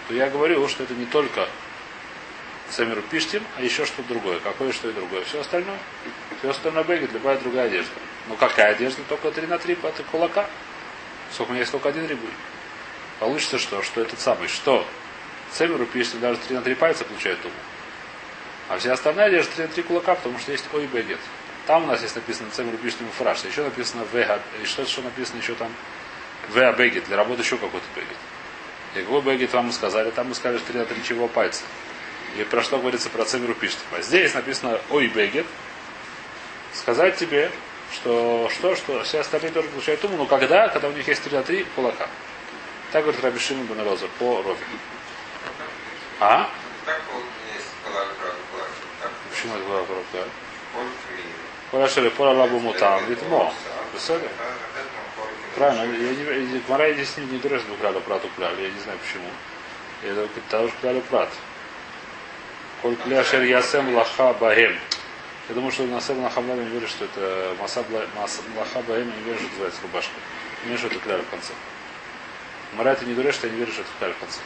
то 0.08 0.14
я 0.14 0.30
говорю, 0.30 0.66
что 0.68 0.84
это 0.84 0.94
не 0.94 1.06
только 1.06 1.48
Самиру 2.70 3.02
Пиштим, 3.02 3.42
а 3.56 3.62
еще 3.62 3.86
что-то 3.86 4.08
другое. 4.08 4.40
Какое, 4.40 4.72
что 4.72 4.88
и 4.88 4.92
другое. 4.92 5.24
Все 5.24 5.40
остальное. 5.40 5.78
Все 6.38 6.50
остальное 6.50 6.84
бегет, 6.84 7.12
любая 7.12 7.38
другая 7.38 7.66
одежда. 7.66 7.92
Ну 8.28 8.36
какая 8.36 8.72
одежда? 8.72 9.02
Только 9.08 9.30
3 9.30 9.46
на 9.46 9.58
3 9.58 9.78
от 9.82 10.04
кулака. 10.10 10.48
Сколько 11.32 11.50
у 11.50 11.52
меня 11.52 11.60
есть 11.60 11.72
только 11.72 11.88
один 11.88 12.06
рибуль. 12.06 12.30
Получится 13.20 13.58
что? 13.58 13.82
Что 13.82 14.02
этот 14.02 14.20
самый, 14.20 14.48
что 14.48 14.86
Семеру 15.52 15.86
Пиштим 15.86 16.20
даже 16.20 16.38
3 16.38 16.56
на 16.56 16.62
3 16.62 16.74
пальца 16.74 17.04
получает 17.04 17.40
туму. 17.40 17.54
А 18.68 18.78
вся 18.78 18.92
остальная 18.92 19.26
одежда 19.26 19.52
3 19.56 19.64
на 19.64 19.72
3 19.72 19.82
кулака, 19.84 20.14
потому 20.14 20.38
что 20.38 20.52
есть 20.52 20.64
ой 20.72 20.86
бегет. 20.86 21.20
Там 21.68 21.84
у 21.84 21.86
нас 21.86 22.00
есть 22.00 22.16
написано 22.16 22.48
Цемер 22.50 22.76
Бишним 22.76 23.10
Фраш. 23.18 23.44
Еще 23.44 23.62
написано 23.62 24.02
Вега. 24.10 24.40
И 24.62 24.64
что 24.64 24.86
что 24.86 25.02
написано 25.02 25.36
еще 25.36 25.52
там? 25.52 25.70
Веа 26.54 26.72
Бегет. 26.72 27.04
Для 27.04 27.18
работы 27.18 27.42
еще 27.42 27.58
какой-то 27.58 27.84
Бегет. 27.94 28.16
И 28.94 29.00
какой 29.02 29.20
Бегет 29.20 29.52
вам 29.52 29.70
сказали? 29.70 30.10
Там 30.10 30.30
мы 30.30 30.34
сказали, 30.34 30.56
что 30.56 30.68
3 30.68 30.78
на 30.78 30.86
3 30.86 31.04
чего 31.04 31.28
пальца. 31.28 31.64
И 32.38 32.44
про 32.44 32.62
что 32.62 32.78
говорится 32.78 33.10
про 33.10 33.26
Цемеру 33.26 33.54
Пиштим. 33.54 33.84
А 33.92 34.00
здесь 34.00 34.32
написано 34.32 34.80
Ой 34.88 35.08
Бегет. 35.08 35.44
Сказать 36.72 37.18
тебе, 37.18 37.50
что, 37.92 38.48
что, 38.50 38.74
что 38.74 39.02
все 39.02 39.20
остальные 39.20 39.52
тоже 39.52 39.68
получают 39.68 40.02
уму, 40.06 40.16
но 40.16 40.24
когда? 40.24 40.68
Когда 40.68 40.88
у 40.88 40.92
них 40.92 41.06
есть 41.06 41.22
3 41.22 41.36
на 41.36 41.42
3 41.42 41.66
кулака. 41.76 42.08
Так 42.92 43.02
говорит 43.02 43.22
Раби 43.22 43.38
Шимон 43.38 43.66
Бен 43.66 43.76
по 44.18 44.40
Рове. 44.40 44.56
А? 46.18 46.48
Почему 49.30 49.54
это 49.54 49.64
была 49.64 49.82
кулака? 49.82 50.28
Хорошо, 51.70 52.00
или 52.00 52.08
пора 52.08 52.32
лабу 52.32 52.58
мутам, 52.60 53.08
литмо. 53.08 53.52
Правильно, 55.54 55.94
я 55.94 56.40
не, 56.40 56.62
Мара 56.68 56.92
здесь 56.92 57.16
не, 57.16 57.26
не 57.26 57.38
дурежит 57.38 57.66
букляда 57.66 58.00
прат 58.00 58.24
укляли, 58.24 58.62
я 58.62 58.70
не 58.70 58.80
знаю 58.80 58.98
почему. 58.98 59.28
Это 60.02 60.28
потому 60.28 60.68
что 60.68 60.78
кляли 60.80 61.00
прат. 61.00 61.28
Коль 62.82 62.96
кляшер 62.96 63.42
ясем 63.42 63.94
лаха 63.94 64.32
баем. 64.34 64.78
Я 65.48 65.54
думаю, 65.54 65.72
что 65.72 65.84
на 65.84 65.98
Сэм 65.98 66.22
Лахамламе 66.22 66.62
не 66.64 66.70
верит, 66.72 66.90
что 66.90 67.06
это 67.06 67.56
Масаб 67.58 67.86
Лахаба 67.90 68.94
Эм 68.96 69.06
не 69.06 69.22
верит, 69.22 69.40
что 69.40 69.48
называется 69.48 69.80
рубашка. 69.82 70.12
Не 70.62 70.68
верит, 70.68 70.80
что 70.80 70.88
это 70.88 70.98
кляр 70.98 71.22
в 71.22 71.30
конце. 71.30 71.52
Мара 72.74 72.92
это 72.92 73.06
не 73.06 73.14
дурет, 73.14 73.34
что 73.34 73.46
я 73.46 73.54
не 73.54 73.60
верю, 73.60 73.72
что 73.72 73.80
это 73.80 73.90
кляр 73.98 74.12
в 74.12 74.18
конце. 74.18 74.40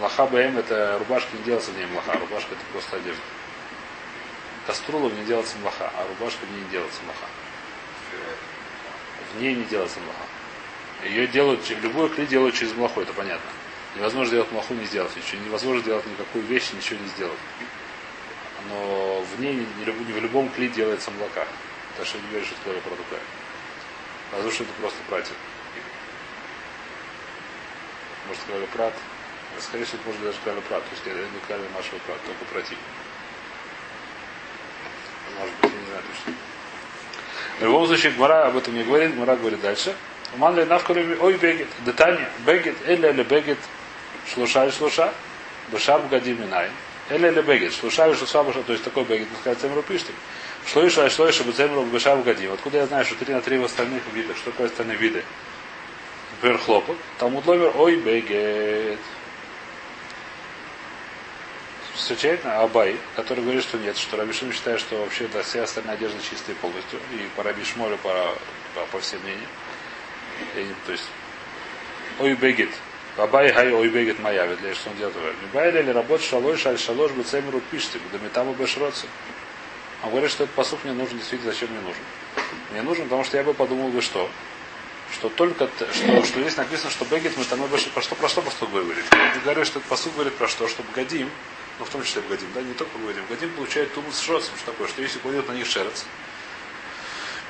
Лахаба 0.00 0.38
Эм 0.40 0.58
это 0.58 0.98
рубашка, 0.98 1.36
не 1.36 1.44
делается 1.44 1.70
в 1.70 1.76
ней 1.76 1.86
млаха, 1.86 2.18
рубашка 2.18 2.54
это 2.54 2.60
просто 2.72 2.96
одежда. 2.96 3.22
Каструлов 4.66 5.12
не 5.12 5.24
делается 5.24 5.58
млаха, 5.58 5.90
а 5.94 6.06
рубашка 6.08 6.46
не 6.46 6.70
делается 6.70 7.02
млаха. 7.02 7.26
В 9.34 9.40
ней 9.40 9.54
не 9.54 9.64
делается 9.64 10.00
млаха. 10.00 10.24
Ее 11.04 11.26
делают, 11.26 11.68
любую 11.68 12.08
кли 12.08 12.26
делают 12.26 12.54
через 12.54 12.72
млаху, 12.72 13.00
это 13.00 13.12
понятно. 13.12 13.50
Невозможно 13.94 14.26
сделать 14.26 14.52
млаху, 14.52 14.74
не 14.74 14.86
сделать 14.86 15.14
ничего. 15.16 15.42
Невозможно 15.44 15.82
сделать 15.82 16.06
никакую 16.06 16.44
вещь, 16.44 16.72
ничего 16.72 16.98
не 17.00 17.08
сделать. 17.08 17.38
Но 18.70 19.20
в 19.20 19.40
ней, 19.40 19.54
не, 19.54 19.84
в 19.84 20.18
любом 20.18 20.48
кли 20.48 20.68
делается 20.68 21.10
млака. 21.10 21.46
Так 21.98 22.06
что 22.06 22.18
не 22.18 22.28
верю, 22.28 22.46
что 22.46 22.70
это 22.70 22.80
продукт. 22.80 23.08
А 24.32 24.50
что 24.50 24.64
это 24.64 24.72
просто 24.80 24.98
пратит. 25.08 25.36
Может, 28.26 28.42
сказали 28.42 28.66
прат. 28.66 28.94
Скорее 29.60 29.84
всего, 29.84 29.98
это 29.98 30.06
может 30.08 30.22
даже 30.22 30.38
сказали 30.38 30.60
прат. 30.62 30.82
То 30.82 30.90
есть, 30.90 31.06
это 31.06 31.18
не 31.18 31.40
сказали 31.44 31.68
нашего 31.74 31.98
прат, 32.06 32.18
только 32.24 32.44
против. 32.46 32.78
Может 35.38 35.54
быть, 35.60 35.72
не 35.72 35.86
знаю 35.86 36.02
точно. 36.02 36.34
В 37.58 37.62
любом 37.62 37.86
случае, 37.86 38.12
Гмара 38.12 38.46
об 38.46 38.56
этом 38.56 38.74
не 38.74 38.82
говорит, 38.82 39.14
Гмара 39.14 39.36
говорит 39.36 39.60
дальше. 39.60 39.94
Ман 40.36 40.56
ли 40.56 40.66
ой 41.20 41.34
бегет, 41.34 41.68
детани, 41.84 42.26
бегет, 42.44 42.76
или 42.88 43.08
или 43.08 43.22
бегет, 43.22 43.58
шлуша 44.32 44.66
и 44.66 44.70
шлуша, 44.72 45.12
бешар 45.70 46.00
гадим 46.10 46.40
минай. 46.40 46.70
Или 47.10 47.28
или 47.28 47.40
бегет, 47.42 47.72
шлуша 47.72 48.08
и 48.08 48.14
шлуша, 48.14 48.62
то 48.66 48.72
есть 48.72 48.82
такой 48.82 49.04
бегет, 49.04 49.28
сказать, 49.40 49.58
цемру 49.60 49.82
пиштим. 49.82 50.14
Шлоиша 50.66 51.08
шлоиша 51.10 51.44
бецемру 51.44 51.84
бешар 51.84 52.18
гадим. 52.22 52.52
Откуда 52.52 52.78
я 52.78 52.86
знаю, 52.86 53.04
что 53.04 53.14
три 53.14 53.32
на 53.32 53.42
три 53.42 53.58
в 53.58 53.64
остальных 53.64 54.02
видах, 54.12 54.36
что 54.36 54.50
такое 54.50 54.66
остальные 54.66 54.96
виды? 54.96 55.22
Например, 56.32 56.58
хлопок. 56.58 56.96
Там 57.18 57.36
утломер 57.36 57.72
ой 57.76 57.96
бегет 57.96 58.98
встречает 61.94 62.44
Абай, 62.44 62.96
который 63.16 63.42
говорит, 63.42 63.62
что 63.62 63.78
нет, 63.78 63.96
что 63.96 64.16
Рабишим 64.16 64.52
считает, 64.52 64.80
что 64.80 65.00
вообще 65.00 65.28
да, 65.32 65.42
вся 65.42 65.62
остальная 65.62 65.94
одежда 65.94 66.18
чистая 66.22 66.56
полностью. 66.56 66.98
И 67.12 67.28
по 67.36 67.42
Раби 67.42 67.64
Шмолю, 67.64 67.96
по, 67.98 68.34
по, 68.74 68.86
по 68.92 69.00
всем 69.00 69.20
мнениям. 69.22 69.48
И, 70.56 70.74
то 70.86 70.92
есть, 70.92 71.04
ой 72.18 72.34
бегет. 72.34 72.70
Абай 73.16 73.52
хай 73.52 73.72
ой 73.72 73.88
бегет 73.88 74.18
моя, 74.18 74.46
ведь 74.46 74.60
для 74.60 74.74
что 74.74 74.90
он 74.90 74.96
делает 74.96 75.16
его. 75.16 75.26
Бай 75.52 75.70
или 75.70 75.90
работ 75.90 76.20
шалой 76.20 76.56
шаль 76.56 76.78
шалош 76.78 77.12
бы 77.12 77.22
цемеру 77.22 77.60
пишите, 77.70 78.00
да 78.12 78.18
метаму 78.18 78.54
бешроцы. 78.54 79.06
Он 80.02 80.10
говорит, 80.10 80.30
что 80.30 80.44
этот 80.44 80.56
посуд 80.56 80.82
мне 80.84 80.92
нужен, 80.92 81.16
действительно, 81.16 81.52
зачем 81.52 81.70
мне 81.70 81.80
нужен? 81.80 82.02
Мне 82.72 82.82
нужен, 82.82 83.04
потому 83.04 83.24
что 83.24 83.36
я 83.36 83.44
бы 83.44 83.54
подумал 83.54 83.88
бы, 83.88 84.02
что 84.02 84.28
что 85.12 85.28
только 85.28 85.68
что, 85.92 86.24
что 86.24 86.40
здесь 86.40 86.56
написано, 86.56 86.90
что 86.90 87.04
бегет 87.04 87.36
мы 87.36 87.44
там 87.44 87.60
больше 87.66 87.88
про 87.90 88.02
что 88.02 88.16
про 88.16 88.28
что 88.28 88.42
посуд 88.42 88.70
говорит. 88.70 89.04
Я 89.12 89.40
говорю, 89.44 89.64
что 89.64 89.78
этот 89.78 89.88
посуд 89.88 90.12
говорит 90.14 90.34
про 90.34 90.48
что, 90.48 90.66
чтобы 90.66 90.88
гадим, 90.92 91.30
ну 91.78 91.84
в 91.84 91.90
том 91.90 92.02
числе 92.04 92.22
Бгадим, 92.22 92.48
да, 92.54 92.62
не 92.62 92.74
только 92.74 92.96
Бгадим. 92.98 93.24
Бгадим 93.26 93.50
получает 93.54 93.92
туму 93.94 94.12
с 94.12 94.20
шерцем, 94.20 94.54
что 94.56 94.72
такое, 94.72 94.88
что 94.88 95.02
если 95.02 95.18
кладет 95.18 95.48
на 95.48 95.52
них 95.52 95.66
шерец, 95.66 96.04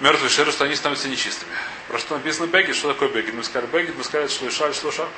мертвый 0.01 0.31
шерец, 0.31 0.57
то 0.57 0.65
они 0.65 0.75
становятся 0.75 1.09
нечистыми. 1.09 1.53
Про 1.89 1.99
что 1.99 2.17
написано 2.17 2.47
Бегит, 2.47 2.77
что 2.77 2.93
такое 2.93 3.09
Бегит? 3.09 3.35
Мы 3.35 3.45
сказали 3.45 3.71
Бегит, 3.71 3.97
мы 3.97 4.05
сказали 4.05 4.29
Шлыша 4.29 4.67
или 4.67 4.73
Шлыша. 4.73 5.09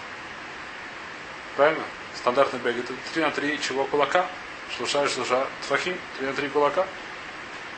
Правильно? 1.57 1.85
Стандартный 2.17 2.59
Бегит. 2.61 2.85
Это 2.85 2.95
3 3.15 3.23
на 3.23 3.31
3 3.31 3.61
чего 3.61 3.85
кулака? 3.85 4.29
Шлыша 4.77 5.03
или 5.03 5.09
Шлыша. 5.09 5.47
Тфахим, 5.63 5.97
3 6.19 6.27
на 6.27 6.33
3 6.33 6.49
кулака. 6.49 6.87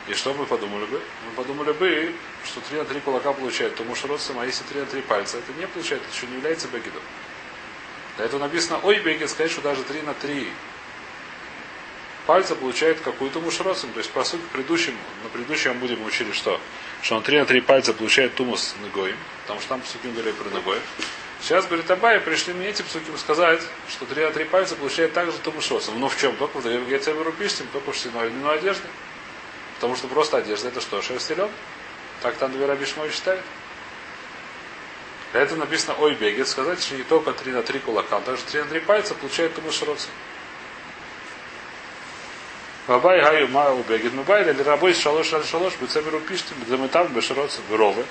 И 0.07 0.13
что 0.13 0.33
мы 0.33 0.45
подумали 0.47 0.85
бы? 0.85 1.01
Мы 1.25 1.31
подумали 1.35 1.71
бы, 1.71 2.15
что 2.43 2.61
3 2.61 2.79
на 2.79 2.85
3 2.85 2.99
кулака 3.01 3.31
получает 3.31 3.75
тому 3.75 3.93
шроцем, 3.93 4.39
а 4.39 4.45
если 4.45 4.63
3 4.63 4.79
на 4.79 4.85
3 4.87 5.01
пальца, 5.01 5.37
это 5.37 5.53
не 5.59 5.67
получает, 5.67 6.01
это 6.01 6.11
еще 6.15 6.25
не 6.25 6.37
является 6.37 6.67
бегидом. 6.67 7.01
Для 8.17 8.25
этого 8.25 8.39
написано, 8.39 8.79
ой, 8.81 8.99
бегит, 8.99 9.29
сказать, 9.29 9.51
что 9.51 9.61
даже 9.61 9.83
3 9.83 10.01
на 10.01 10.15
3 10.15 10.51
пальца 12.29 12.53
получает 12.53 12.99
какую-то 12.99 13.39
мушросом. 13.39 13.91
То 13.91 13.97
есть, 13.97 14.11
по 14.11 14.23
сути, 14.23 14.43
предыдущем, 14.53 14.93
на 15.23 15.29
предыдущем 15.29 15.79
будем 15.79 16.05
учили, 16.05 16.31
что? 16.31 16.61
Что 17.01 17.15
он 17.15 17.23
3 17.23 17.39
на 17.39 17.45
3 17.47 17.61
пальца 17.61 17.91
получает 17.91 18.35
тумус 18.35 18.75
ногой, 18.83 19.15
потому 19.41 19.59
что 19.59 19.69
там 19.69 19.81
псуким 19.81 20.11
говорили 20.11 20.33
про 20.33 20.47
ногой. 20.51 20.77
Сейчас, 21.41 21.65
говорит 21.65 21.89
Абай, 21.89 22.19
пришли 22.19 22.53
мне 22.53 22.67
эти 22.67 22.83
псуким 22.83 23.17
сказать, 23.17 23.63
что 23.89 24.05
3 24.05 24.25
на 24.25 24.29
3 24.29 24.45
пальца 24.45 24.75
получает 24.75 25.13
также 25.13 25.39
тумушросом. 25.39 25.99
Но 25.99 26.07
в 26.07 26.15
чем? 26.21 26.35
Только 26.35 26.59
в 26.59 26.87
Гецеберу 26.87 27.31
пишем, 27.31 27.65
только 27.73 27.91
в 27.91 27.99
длину 27.99 28.49
одежды. 28.49 28.87
Потому 29.77 29.95
что 29.95 30.07
просто 30.07 30.37
одежда 30.37 30.67
это 30.67 30.81
что? 30.81 31.01
Шерстелен. 31.01 31.49
Так 32.21 32.35
там 32.35 32.51
две 32.51 32.67
Рабишмой 32.67 33.09
считает. 33.09 33.41
Для 35.31 35.41
этого 35.41 35.57
написано 35.57 35.95
ой 35.97 36.13
бегет, 36.13 36.47
сказать, 36.47 36.79
что 36.79 36.93
не 36.93 37.03
только 37.03 37.33
3 37.33 37.53
на 37.53 37.63
3 37.63 37.79
кулака, 37.79 38.17
а 38.17 38.21
также 38.21 38.43
3 38.43 38.59
на 38.61 38.67
3 38.67 38.79
пальца 38.81 39.15
получает 39.15 39.55
туму 39.55 39.71
широцу. 39.71 40.09
Бабай 42.89 43.21
гаю 43.21 43.47
ма 43.49 43.69
убегет 43.69 44.13
мубай, 44.13 44.41
или 44.41 44.63
рабой 44.63 44.95
шалош 44.95 45.27
шалош 45.27 45.47
шалош, 45.47 45.73
бецемеру 45.79 46.19
пишите, 46.21 46.55
бедамитам 46.55 47.05
бешироцу 47.13 47.61
бюровы. 47.69 48.03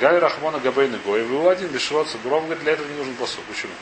Гай 0.00 0.18
Рахмона 0.18 0.58
Габейны 0.60 0.96
Гой, 1.04 1.24
вы 1.24 1.50
один 1.50 1.68
бешироцу 1.68 2.16
бюров, 2.24 2.44
говорит, 2.44 2.62
для 2.62 2.72
этого 2.72 2.88
не 2.88 2.96
нужен 2.96 3.14
посуд. 3.16 3.44
Почему? 3.44 3.72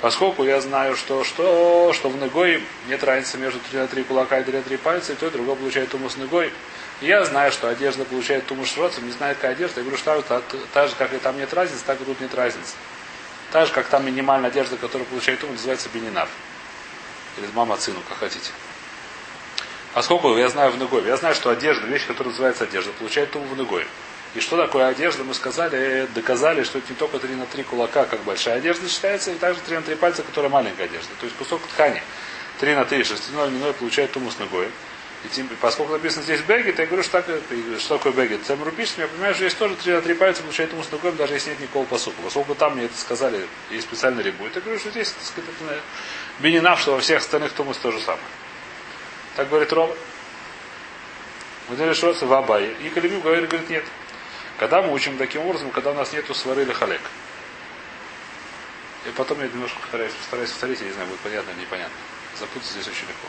Поскольку 0.00 0.42
я 0.44 0.58
знаю, 0.62 0.96
что, 0.96 1.22
что, 1.22 1.92
что 1.92 2.08
в 2.08 2.16
Негой 2.16 2.62
нет 2.88 3.04
разницы 3.04 3.36
между 3.36 3.60
3 3.60 3.80
на 3.80 3.88
3 3.88 4.04
кулака 4.04 4.40
и 4.40 4.44
3 4.44 4.56
на 4.56 4.62
3 4.62 4.76
пальца, 4.78 5.12
и 5.12 5.16
то 5.16 5.26
и 5.26 5.30
другое 5.30 5.56
получает 5.56 5.90
тумус 5.90 6.16
Негой. 6.16 6.50
И 7.02 7.06
я 7.06 7.22
знаю, 7.26 7.52
что 7.52 7.68
одежда 7.68 8.06
получает 8.06 8.46
тумус 8.46 8.72
шроцем, 8.72 9.04
не 9.04 9.12
знает, 9.12 9.36
какая 9.36 9.52
одежда. 9.52 9.80
Я 9.80 9.82
говорю, 9.82 9.98
что 9.98 10.22
так, 10.22 10.44
так 10.72 10.88
же, 10.88 10.94
как 10.96 11.12
и 11.12 11.18
там 11.18 11.36
нет 11.36 11.52
разницы, 11.52 11.84
так 11.84 12.00
и 12.00 12.04
тут 12.04 12.18
нет 12.22 12.34
разницы. 12.34 12.72
Так 13.52 13.66
же, 13.66 13.74
как 13.74 13.86
там 13.88 14.06
минимальная 14.06 14.48
одежда, 14.48 14.78
которая 14.78 15.06
получает 15.06 15.40
тумус, 15.40 15.56
называется 15.56 15.90
бенинав. 15.92 16.30
Или 17.36 17.46
мама 17.52 17.76
цину, 17.76 18.00
как 18.08 18.16
хотите. 18.16 18.50
Поскольку 19.98 20.36
я 20.36 20.48
знаю 20.48 20.70
в 20.70 20.78
Негой, 20.78 21.04
я 21.06 21.16
знаю, 21.16 21.34
что 21.34 21.50
одежда, 21.50 21.84
вещь, 21.88 22.06
которая 22.06 22.30
называется 22.30 22.62
одежда, 22.62 22.92
получает 22.92 23.32
туму 23.32 23.46
в 23.46 23.58
Негой. 23.58 23.84
И 24.36 24.38
что 24.38 24.56
такое 24.56 24.86
одежда, 24.86 25.24
мы 25.24 25.34
сказали, 25.34 26.06
доказали, 26.14 26.62
что 26.62 26.78
это 26.78 26.86
не 26.90 26.94
только 26.94 27.18
3 27.18 27.34
на 27.34 27.46
3 27.46 27.64
кулака, 27.64 28.04
как 28.04 28.20
большая 28.20 28.58
одежда 28.58 28.88
считается, 28.88 29.32
и 29.32 29.34
также 29.34 29.60
3 29.60 29.74
на 29.78 29.82
3 29.82 29.96
пальца, 29.96 30.22
которая 30.22 30.52
маленькая 30.52 30.84
одежда. 30.84 31.08
То 31.18 31.26
есть 31.26 31.36
кусок 31.36 31.60
ткани 31.62 32.00
3 32.60 32.76
на 32.76 32.84
3, 32.84 33.02
шерстяной 33.02 33.48
льняной 33.48 33.72
получает 33.72 34.12
тумус 34.12 34.38
ногой. 34.38 34.68
И 35.24 35.28
тем, 35.30 35.48
поскольку 35.60 35.94
написано 35.94 36.22
здесь 36.22 36.42
бегет, 36.42 36.78
я 36.78 36.86
говорю, 36.86 37.02
что, 37.02 37.20
так, 37.20 37.26
что 37.80 37.96
такое 37.96 38.12
бегет. 38.12 38.46
Цем 38.46 38.62
рупишем, 38.62 39.00
я 39.00 39.08
понимаю, 39.08 39.34
что 39.34 39.48
здесь 39.48 39.54
тоже 39.54 39.74
3 39.74 39.94
на 39.94 40.02
3 40.02 40.14
пальца 40.14 40.42
получает 40.44 40.70
тумус 40.70 40.92
ногой, 40.92 41.10
даже 41.10 41.34
если 41.34 41.50
нет 41.50 41.58
никакого 41.58 41.86
посука. 41.86 42.18
Поскольку 42.22 42.54
там 42.54 42.76
мне 42.76 42.84
это 42.84 42.96
сказали, 42.96 43.48
есть 43.72 43.88
специальный 43.88 44.22
рибует, 44.22 44.54
я 44.54 44.60
говорю, 44.60 44.78
что 44.78 44.90
здесь, 44.90 45.10
так 45.10 45.24
сказать, 45.24 45.50
это 45.60 45.80
бенинав, 46.38 46.78
что 46.80 46.92
во 46.92 47.00
всех 47.00 47.18
остальных 47.18 47.50
тумус 47.50 47.78
то 47.78 47.90
же 47.90 47.98
самое. 47.98 48.22
Так 49.38 49.48
говорит 49.50 49.72
Рома. 49.72 49.94
Мы 51.68 51.76
делали 51.76 51.94
в 51.94 52.32
Абае. 52.32 52.72
И 52.82 52.90
Калимим 52.90 53.20
говорит, 53.20 53.48
говорит, 53.48 53.70
нет. 53.70 53.84
Когда 54.58 54.82
мы 54.82 54.92
учим 54.92 55.16
таким 55.16 55.42
образом, 55.42 55.70
когда 55.70 55.92
у 55.92 55.94
нас 55.94 56.12
нету 56.12 56.34
свары 56.34 56.62
или 56.62 56.72
халек. 56.72 57.00
И 59.06 59.10
потом 59.10 59.40
я 59.40 59.46
немножко 59.46 59.78
стараюсь, 59.86 60.10
стараюсь 60.26 60.50
повторить, 60.50 60.80
я 60.80 60.86
не 60.86 60.92
знаю, 60.92 61.08
будет 61.08 61.20
понятно 61.20 61.52
или 61.52 61.60
непонятно. 61.60 61.94
Запутаться 62.36 62.72
здесь 62.72 62.88
очень 62.88 63.06
легко. 63.06 63.28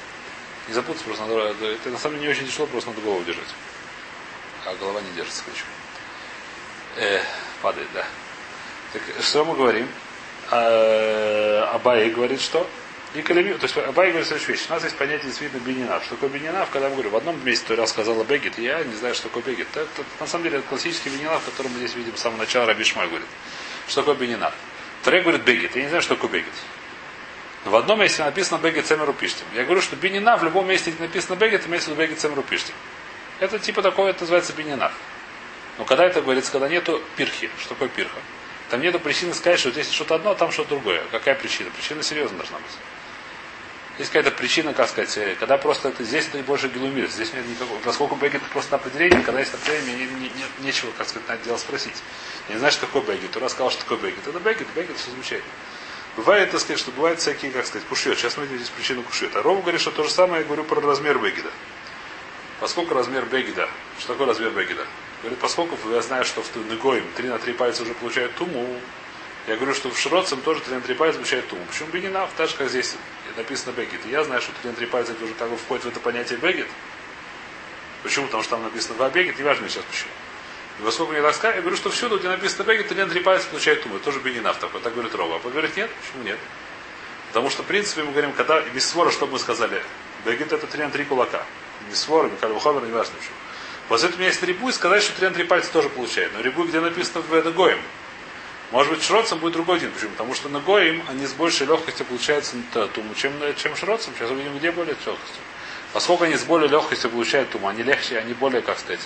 Не 0.67 0.73
запутаться 0.73 1.05
просто 1.05 1.25
надо. 1.27 1.53
Это 1.67 1.89
на 1.91 1.99
самом 1.99 2.15
деле 2.15 2.25
не 2.25 2.33
очень 2.33 2.47
тяжело, 2.47 2.65
просто 2.65 2.89
надо 2.89 3.01
голову 3.01 3.23
держать. 3.23 3.53
А 4.65 4.73
голова 4.77 5.01
не 5.01 5.11
держится, 5.11 5.43
короче. 5.45 5.63
Э, 6.97 7.21
падает, 7.61 7.87
да. 7.93 8.03
Так, 8.93 9.03
что 9.21 9.45
мы 9.45 9.55
говорим? 9.55 9.87
А, 10.49 11.69
Абай 11.75 12.09
говорит, 12.09 12.41
что? 12.41 12.67
И 13.15 13.23
Калеми, 13.23 13.53
то 13.53 13.63
есть 13.63 13.75
Абай 13.75 14.09
говорит 14.09 14.27
следующую 14.27 14.55
вещь. 14.55 14.67
У 14.69 14.73
нас 14.73 14.83
есть 14.83 14.95
понятие 14.95 15.25
действительно 15.27 15.59
бенинав. 15.61 16.03
Что 16.03 16.13
такое 16.13 16.29
бенинав? 16.29 16.69
Когда 16.69 16.89
мы 16.89 16.93
говорим, 16.93 17.11
в 17.11 17.15
одном 17.15 17.43
месте 17.43 17.75
то 17.75 17.85
сказала 17.87 18.23
бегет, 18.23 18.59
я 18.59 18.83
не 18.83 18.93
знаю, 18.93 19.15
что 19.15 19.29
такое 19.29 19.41
бегет. 19.41 19.67
Это, 19.71 19.81
это, 19.81 20.03
на 20.19 20.27
самом 20.27 20.43
деле 20.43 20.59
это 20.59 20.67
классический 20.67 21.09
бенинав, 21.09 21.43
который 21.43 21.69
мы 21.69 21.79
здесь 21.79 21.95
видим 21.95 22.15
с 22.15 22.19
самого 22.19 22.39
начала 22.39 22.67
Рабишмай 22.67 23.07
говорит. 23.07 23.27
Что 23.87 24.01
такое 24.01 24.15
бенинав? 24.15 24.53
Второй 25.01 25.21
говорит 25.21 25.41
бегет. 25.41 25.75
Я 25.75 25.83
не 25.83 25.87
знаю, 25.87 26.03
что 26.03 26.15
такое 26.15 26.29
бегет. 26.29 26.53
В 27.65 27.75
одном 27.75 27.99
месте 27.99 28.23
написано 28.23 28.59
бегет 28.59 28.85
цемеру 28.85 29.13
пиштим. 29.13 29.45
Я 29.55 29.63
говорю, 29.63 29.81
что 29.81 29.95
бенина 29.95 30.37
в 30.37 30.43
любом 30.43 30.67
месте, 30.67 30.93
написано 30.99 31.35
бегет, 31.35 31.67
имеется 31.67 31.89
в 31.89 31.93
виду 31.93 32.01
бегет 32.03 32.19
цемеру 32.19 32.43
пиштим. 32.43 32.75
Это 33.39 33.57
типа 33.57 33.81
такое, 33.81 34.11
это 34.11 34.21
называется 34.21 34.53
бенинав. 34.53 34.93
Но 35.79 35.85
когда 35.85 36.05
это 36.05 36.21
говорится, 36.21 36.51
когда 36.51 36.69
нету 36.69 37.01
пирхи. 37.15 37.49
Что 37.57 37.69
такое 37.69 37.87
пирха? 37.87 38.19
Там 38.69 38.81
нету 38.81 38.99
причины 38.99 39.33
сказать, 39.33 39.59
что 39.59 39.71
здесь 39.71 39.89
что-то 39.91 40.15
одно, 40.15 40.31
а 40.31 40.35
там 40.35 40.51
что-то 40.51 40.69
другое. 40.69 41.01
Какая 41.11 41.33
причина? 41.33 41.71
Причина 41.71 42.03
серьезно 42.03 42.37
должна 42.37 42.57
быть. 42.57 42.71
Есть 43.99 44.11
какая-то 44.11 44.31
причина, 44.31 44.73
как 44.73 44.87
сказать, 44.87 45.15
э, 45.17 45.35
когда 45.37 45.57
просто 45.57 45.89
это, 45.89 46.05
здесь 46.05 46.25
это 46.31 46.41
больше 46.43 46.69
гелумир, 46.69 47.09
здесь 47.09 47.33
нет 47.33 47.45
никакого. 47.45 47.79
Поскольку 47.79 48.15
бегет 48.15 48.41
просто 48.43 48.77
определение, 48.77 49.21
когда 49.21 49.41
есть 49.41 49.53
определение, 49.53 49.93
не, 49.93 50.05
не, 50.05 50.29
не, 50.29 50.65
нечего, 50.65 50.89
как 50.97 51.09
сказать, 51.09 51.27
на 51.27 51.33
это 51.33 51.43
дело 51.43 51.57
спросить. 51.57 51.95
Я 52.47 52.55
не 52.55 52.59
знаю, 52.59 52.71
что 52.71 52.85
такое 52.85 53.01
бегет. 53.01 53.31
Тура 53.31 53.49
сказал, 53.49 53.71
что 53.71 53.81
такое 53.83 53.97
бегет. 53.97 54.25
Это 54.25 54.39
бегет, 54.39 54.67
бегет, 54.73 54.97
все 54.97 55.11
замечательно. 55.11 55.51
Бывает, 56.15 56.49
так 56.49 56.61
сказать, 56.61 56.79
что 56.79 56.91
бывают 56.91 57.19
всякие, 57.19 57.51
как 57.51 57.65
сказать, 57.65 57.85
кушет. 57.89 58.17
Сейчас 58.17 58.37
мы 58.37 58.45
здесь 58.45 58.69
причину 58.69 59.03
кушет. 59.03 59.35
А 59.35 59.41
Рова 59.41 59.59
говорит, 59.61 59.81
что 59.81 59.91
то 59.91 60.05
же 60.05 60.09
самое 60.09 60.43
я 60.43 60.45
говорю 60.45 60.63
про 60.63 60.79
размер 60.79 61.19
бегеда. 61.19 61.49
Поскольку 62.61 62.93
размер 62.93 63.25
бегеда, 63.25 63.67
что 63.99 64.13
такое 64.13 64.27
размер 64.27 64.51
бегеда? 64.51 64.85
Говорит, 65.23 65.39
поскольку 65.39 65.77
я 65.91 66.01
знаю, 66.01 66.23
что 66.23 66.41
в 66.41 66.55
Негоим 66.71 67.03
3 67.17 67.27
на 67.27 67.37
3 67.37 67.51
пальца 67.51 67.83
уже 67.83 67.93
получают 67.95 68.33
туму, 68.35 68.79
я 69.49 69.55
говорю, 69.55 69.73
что 69.73 69.89
в 69.89 69.97
Шроцем 69.97 70.41
тоже 70.41 70.61
3 70.61 70.75
на 70.75 70.81
3 70.81 70.93
пальца 70.93 71.17
получает 71.17 71.47
туму. 71.47 71.65
Почему 71.65 71.89
бенинав? 71.89 72.29
Так 72.37 72.49
же, 72.49 72.55
как 72.55 72.69
здесь 72.69 72.95
написано 73.35 73.73
бегет. 73.73 74.05
И 74.05 74.09
я 74.09 74.23
знаю, 74.23 74.41
что 74.41 74.51
3 74.61 74.69
на 74.69 74.75
3 74.75 74.85
пальца 74.85 75.13
это 75.13 75.25
уже 75.25 75.33
как 75.33 75.49
бы 75.49 75.57
входит 75.57 75.85
в 75.85 75.87
это 75.87 75.99
понятие 75.99 76.37
бегет. 76.37 76.67
Почему? 78.03 78.27
Потому 78.27 78.43
что 78.43 78.51
там 78.51 78.63
написано 78.63 78.95
два 78.95 79.09
бегет, 79.09 79.37
не 79.37 79.43
важно 79.43 79.67
сейчас 79.67 79.83
почему. 79.83 80.11
И 80.79 80.83
поскольку 80.83 81.11
мне 81.13 81.21
рассказывают, 81.21 81.55
я 81.57 81.61
говорю, 81.61 81.77
что 81.77 81.89
всюду, 81.89 82.19
где 82.19 82.29
написано 82.29 82.63
бегет, 82.63 82.89
3 82.89 83.03
на 83.03 83.09
3 83.09 83.21
пальца 83.21 83.47
получает 83.49 83.81
туму. 83.81 83.97
Тоже 83.99 84.19
бенинав 84.19 84.57
такой. 84.57 84.81
Так 84.81 84.93
говорит 84.93 85.15
Рова. 85.15 85.41
А 85.43 85.49
говорит, 85.49 85.75
нет, 85.75 85.89
почему 85.99 86.23
нет? 86.23 86.37
Потому 87.29 87.49
что, 87.49 87.63
в 87.63 87.65
принципе, 87.65 88.03
мы 88.03 88.11
говорим, 88.11 88.33
когда 88.33 88.61
без 88.61 88.87
свора, 88.87 89.09
что 89.09 89.25
мы 89.25 89.39
сказали? 89.39 89.83
Бегет 90.25 90.53
это 90.53 90.67
3 90.67 90.83
на 90.83 90.91
3 90.91 91.05
кулака. 91.05 91.43
Без 91.89 91.99
свора, 91.99 92.27
Михаил 92.27 92.59
Хомер, 92.59 92.83
не 92.83 92.91
важно 92.91 93.15
почему. 93.17 93.35
Вот 93.89 94.03
это 94.03 94.13
у 94.13 94.17
меня 94.17 94.27
есть 94.27 94.43
рибу, 94.43 94.71
сказать, 94.71 95.01
что 95.01 95.17
3 95.17 95.29
на 95.29 95.33
3 95.33 95.43
пальца 95.45 95.71
тоже 95.71 95.89
получает. 95.89 96.33
Но 96.33 96.41
рибу, 96.41 96.65
где 96.65 96.79
написано 96.79 97.21
в 97.21 97.33
это 97.33 97.51
гоем. 97.51 97.79
Может 98.71 98.93
быть, 98.93 99.03
шроцем 99.03 99.39
будет 99.39 99.53
другой 99.53 99.79
день. 99.79 99.89
Почему? 99.91 100.11
Потому 100.11 100.35
что 100.35 100.47
на 100.49 100.59
гоим 100.59 101.03
они 101.09 101.25
с 101.25 101.33
большей 101.33 101.65
легкостью 101.65 102.05
получаются 102.05 102.55
туму, 102.93 103.15
чем, 103.15 103.33
чем 103.55 103.75
шроцем. 103.75 104.13
Сейчас 104.17 104.29
увидим, 104.29 104.57
где 104.57 104.71
более 104.71 104.95
с 104.95 105.07
легкостью. 105.07 105.41
Поскольку 105.91 106.25
они 106.25 106.35
с 106.35 106.43
более 106.43 106.69
легкостью 106.69 107.09
получают 107.09 107.49
туму, 107.49 107.67
они 107.67 107.81
легче, 107.81 108.19
они 108.19 108.33
более, 108.33 108.61
как 108.61 108.77
сказать, 108.77 108.99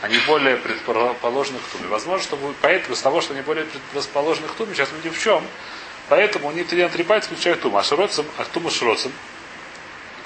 они 0.00 0.16
более 0.26 0.56
предположены 0.56 1.58
к 1.58 1.72
туме. 1.72 1.88
Возможно, 1.88 2.22
что 2.22 2.36
будет, 2.36 2.56
поэтому 2.62 2.94
из 2.94 3.00
того, 3.00 3.20
что 3.20 3.34
они 3.34 3.42
более 3.42 3.66
предположены 3.92 4.48
к 4.48 4.52
туме, 4.52 4.74
сейчас 4.74 4.90
мы 4.90 4.98
видим 4.98 5.12
в 5.12 5.22
чем. 5.22 5.44
Поэтому 6.08 6.48
они 6.48 6.64
три 6.64 6.82
на 6.82 6.88
три 6.88 7.04
пальца 7.04 7.28
получают 7.28 7.60
туму. 7.60 7.76
А 7.76 7.82
шроцем, 7.82 8.24
а 8.38 8.44
тума 8.44 8.70
шроцем, 8.70 9.12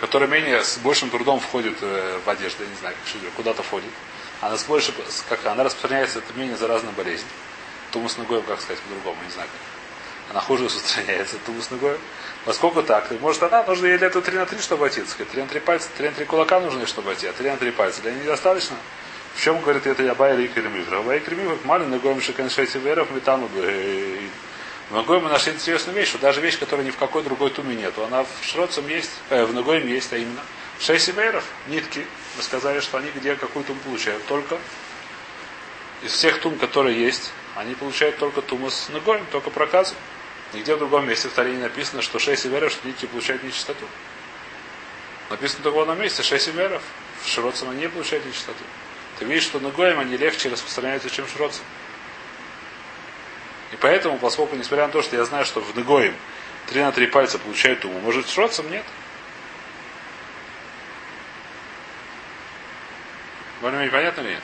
которая 0.01 0.29
менее, 0.29 0.63
с 0.63 0.79
большим 0.79 1.11
трудом 1.11 1.41
входит 1.41 1.77
э, 1.81 2.21
в 2.25 2.31
одежду, 2.31 2.63
я 2.63 2.69
не 2.69 2.77
знаю, 2.77 2.95
куда-то 3.37 3.65
входит. 3.65 3.91
Она 4.41 4.57
с 4.57 4.65
больше, 4.65 4.93
как 5.29 5.45
она 5.47 5.65
распространяется, 5.65 6.21
это 6.21 6.33
менее 6.39 6.57
заразная 6.57 6.93
болезнь. 6.93 7.27
Тумус 7.93 8.17
ногой, 8.19 8.43
как 8.43 8.61
сказать 8.61 8.81
по-другому, 8.83 9.17
не 9.25 9.31
знаю. 9.31 9.49
Она 10.31 10.41
хуже 10.41 10.65
устраняется, 10.65 11.37
тумус 11.47 11.71
ногой. 11.71 11.97
Поскольку 12.45 12.83
так, 12.83 13.11
может 13.21 13.43
она, 13.43 13.63
нужно 13.65 13.87
ей 13.87 13.99
для 13.99 14.09
этого 14.09 14.25
3 14.25 14.39
на 14.39 14.47
3, 14.47 14.59
чтобы 14.61 14.89
идти. 14.89 15.03
3 15.03 15.43
на 15.43 15.49
3 15.49 15.61
пальца, 15.61 15.89
3 15.97 16.09
на 16.09 16.15
3 16.15 16.25
кулака 16.27 16.61
нужны, 16.61 16.87
чтобы 16.87 17.13
а 17.13 17.15
3 17.15 17.51
на 17.51 17.57
3 17.57 17.71
пальца. 17.73 18.03
Для 18.03 18.13
нее 18.13 18.23
недостаточно. 18.25 18.77
В 19.35 19.41
чем 19.41 19.61
говорит 19.61 19.87
это 19.87 20.03
Ябай 20.03 20.35
или 20.35 20.49
Кремивра? 20.49 20.99
Ябай 20.99 21.21
Кремивра, 21.21 21.57
малин 21.65 21.91
ногоем 21.91 22.21
шиканшейси 22.21 22.79
веров, 22.79 23.11
метану 23.11 23.47
в 23.47 23.55
Ногой 24.91 25.21
мы 25.21 25.29
нашли 25.29 25.53
интересную 25.53 25.95
вещь, 25.95 26.09
что 26.09 26.19
даже 26.19 26.41
вещь, 26.41 26.59
которая 26.59 26.87
ни 26.87 26.91
в 26.91 26.97
какой 26.97 27.23
другой 27.23 27.51
туме 27.51 27.77
нету, 27.77 28.05
она 28.05 28.25
в 28.25 28.29
Шроцем 28.43 28.89
есть, 28.89 29.11
э, 29.29 29.45
в 29.45 29.53
Ногоем 29.53 29.87
есть, 29.87 30.11
а 30.15 30.17
именно 30.17 30.41
шесть 30.81 31.05
сиверов, 31.05 31.45
нитки. 31.67 32.07
Мы 32.37 32.43
сказали, 32.43 32.81
что 32.81 32.97
они 32.97 33.11
где 33.15 33.37
какую 33.37 33.67
тум 33.67 33.79
получают? 33.81 34.25
Только 34.27 34.57
из 36.03 36.13
всех 36.13 36.41
тум, 36.41 36.57
которые 36.57 36.99
есть, 36.99 37.33
они 37.59 37.75
получают 37.75 38.19
только 38.19 38.41
тумас 38.41 38.89
ногоем, 38.89 39.27
только 39.33 39.51
проказы. 39.51 39.97
Нигде 40.53 40.77
в 40.77 40.79
другом 40.79 41.09
месте 41.09 41.29
в 41.29 41.33
Таре 41.33 41.51
не 41.51 41.59
написано, 41.59 42.03
что 42.03 42.21
шесть 42.21 42.45
северов, 42.45 42.71
что 42.71 42.87
нити 42.87 43.07
получают 43.07 43.43
нечистоту. 43.43 43.85
Написано 45.29 45.65
только 45.65 45.77
в 45.77 45.81
одном 45.81 46.01
месте, 46.01 46.23
шесть 46.23 46.45
северов. 46.45 46.81
В 47.21 47.27
Широцем 47.27 47.69
они 47.71 47.81
не 47.81 47.89
получают 47.89 48.25
нечистоту. 48.25 48.63
Ты 49.19 49.25
видишь, 49.25 49.43
что 49.43 49.59
ногоем 49.59 49.99
они 49.99 50.17
легче 50.17 50.49
распространяются, 50.51 51.11
чем 51.11 51.27
Широцем. 51.27 51.65
И 53.73 53.77
поэтому, 53.77 54.19
поскольку, 54.19 54.55
несмотря 54.55 54.87
на 54.87 54.93
то, 54.93 55.03
что 55.03 55.17
я 55.17 55.25
знаю, 55.25 55.45
что 55.45 55.61
в 55.61 55.77
Негоим 55.77 56.15
3 56.69 56.81
на 56.81 56.93
3 56.93 57.07
пальца 57.09 57.41
получают 57.41 57.81
туму, 57.81 57.99
может, 57.99 58.29
с 58.29 58.31
Шроцем 58.31 58.71
нет. 58.71 58.85
Более-менее 63.61 63.91
понятно 63.91 64.21
или 64.21 64.31
нет? 64.31 64.43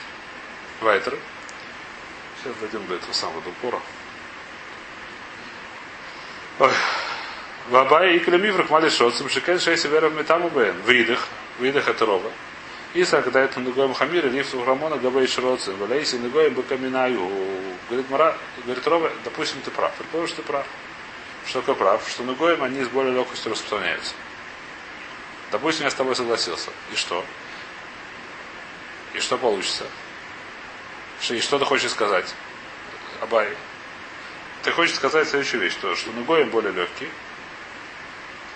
Вайтер. 0.81 1.17
Сейчас 2.45 2.57
дойдем 2.57 2.85
до 2.85 2.93
этого 2.93 3.11
самого 3.11 3.41
до 3.41 3.49
упора. 3.49 3.81
Вабай 7.69 8.17
и 8.17 8.19
клемиврах 8.19 8.69
мали 8.69 8.89
шоцем, 8.89 9.29
шикен 9.29 9.59
шейси 9.59 9.87
веров 9.87 10.13
метаму 10.13 10.49
бен. 10.49 10.79
Выдох. 10.83 11.27
Выдох 11.57 11.87
это 11.87 12.05
рова. 12.05 12.31
Иса, 12.93 13.23
когда 13.23 13.41
это 13.41 13.59
Нугоем 13.59 13.95
Хамир, 13.95 14.27
Лифсу 14.27 14.63
Рамона, 14.63 14.97
Габей 14.97 15.25
Шроцем, 15.25 15.75
Валейси 15.77 16.17
Нугоем 16.17 16.53
Бакаминаю. 16.53 17.31
Говорит 17.89 18.11
Мара, 18.11 18.37
говорит 18.63 18.87
Рова, 18.87 19.11
допустим, 19.23 19.59
ты 19.61 19.71
прав. 19.71 19.91
Предположим, 19.95 20.35
что 20.35 20.43
ты 20.43 20.47
прав. 20.47 20.67
Что 21.47 21.61
такое 21.61 21.75
прав? 21.75 22.07
Что 22.07 22.21
Нугоем 22.21 22.61
они 22.61 22.83
с 22.83 22.89
более 22.89 23.15
легкостью 23.15 23.53
распространяются. 23.53 24.13
Допустим, 25.51 25.85
я 25.85 25.89
с 25.89 25.95
тобой 25.95 26.15
согласился. 26.15 26.69
И 26.93 26.95
что? 26.95 27.25
И 29.15 29.19
что 29.19 29.35
получится? 29.39 29.85
И 31.29 31.39
что 31.39 31.59
ты 31.59 31.65
хочешь 31.65 31.91
сказать? 31.91 32.33
Абай. 33.21 33.49
Ты 34.63 34.71
хочешь 34.71 34.95
сказать 34.95 35.27
следующую 35.27 35.61
вещь, 35.61 35.75
то, 35.81 35.95
что 35.95 36.11
Нугоем 36.11 36.49
более 36.49 36.71
легкий. 36.71 37.09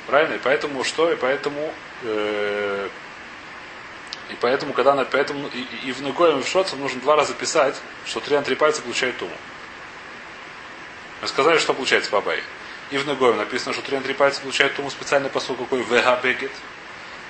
Правильно? 0.07 0.35
И 0.35 0.39
поэтому 0.39 0.83
что? 0.83 1.11
И 1.11 1.15
поэтому 1.15 1.73
э, 2.03 2.89
и 4.29 4.35
поэтому, 4.39 4.73
когда 4.73 4.93
на, 4.93 5.05
поэтому 5.05 5.47
и, 5.47 5.87
и 5.87 5.91
в 5.91 6.01
Нугоем 6.01 6.39
и 6.39 6.43
в 6.43 6.47
Шоцем 6.47 6.79
нужно 6.79 7.01
два 7.01 7.15
раза 7.15 7.33
писать, 7.33 7.75
что 8.05 8.19
три 8.19 8.35
на 8.35 8.43
три 8.43 8.55
пальца 8.55 8.81
получает 8.81 9.17
туму. 9.17 9.35
Мы 11.21 11.27
сказали, 11.27 11.57
что 11.57 11.73
получается 11.73 12.11
по 12.11 12.19
Абай. 12.19 12.41
И 12.91 12.97
в 12.97 13.05
Нугоем 13.05 13.37
написано, 13.37 13.73
что 13.73 13.81
три 13.81 13.97
на 13.97 14.03
три 14.03 14.13
пальца 14.13 14.41
получает 14.41 14.75
туму 14.75 14.89
специальный 14.89 15.29
посыл 15.29 15.55
какой 15.55 15.81
Вега 15.83 16.19
Бегет. 16.23 16.51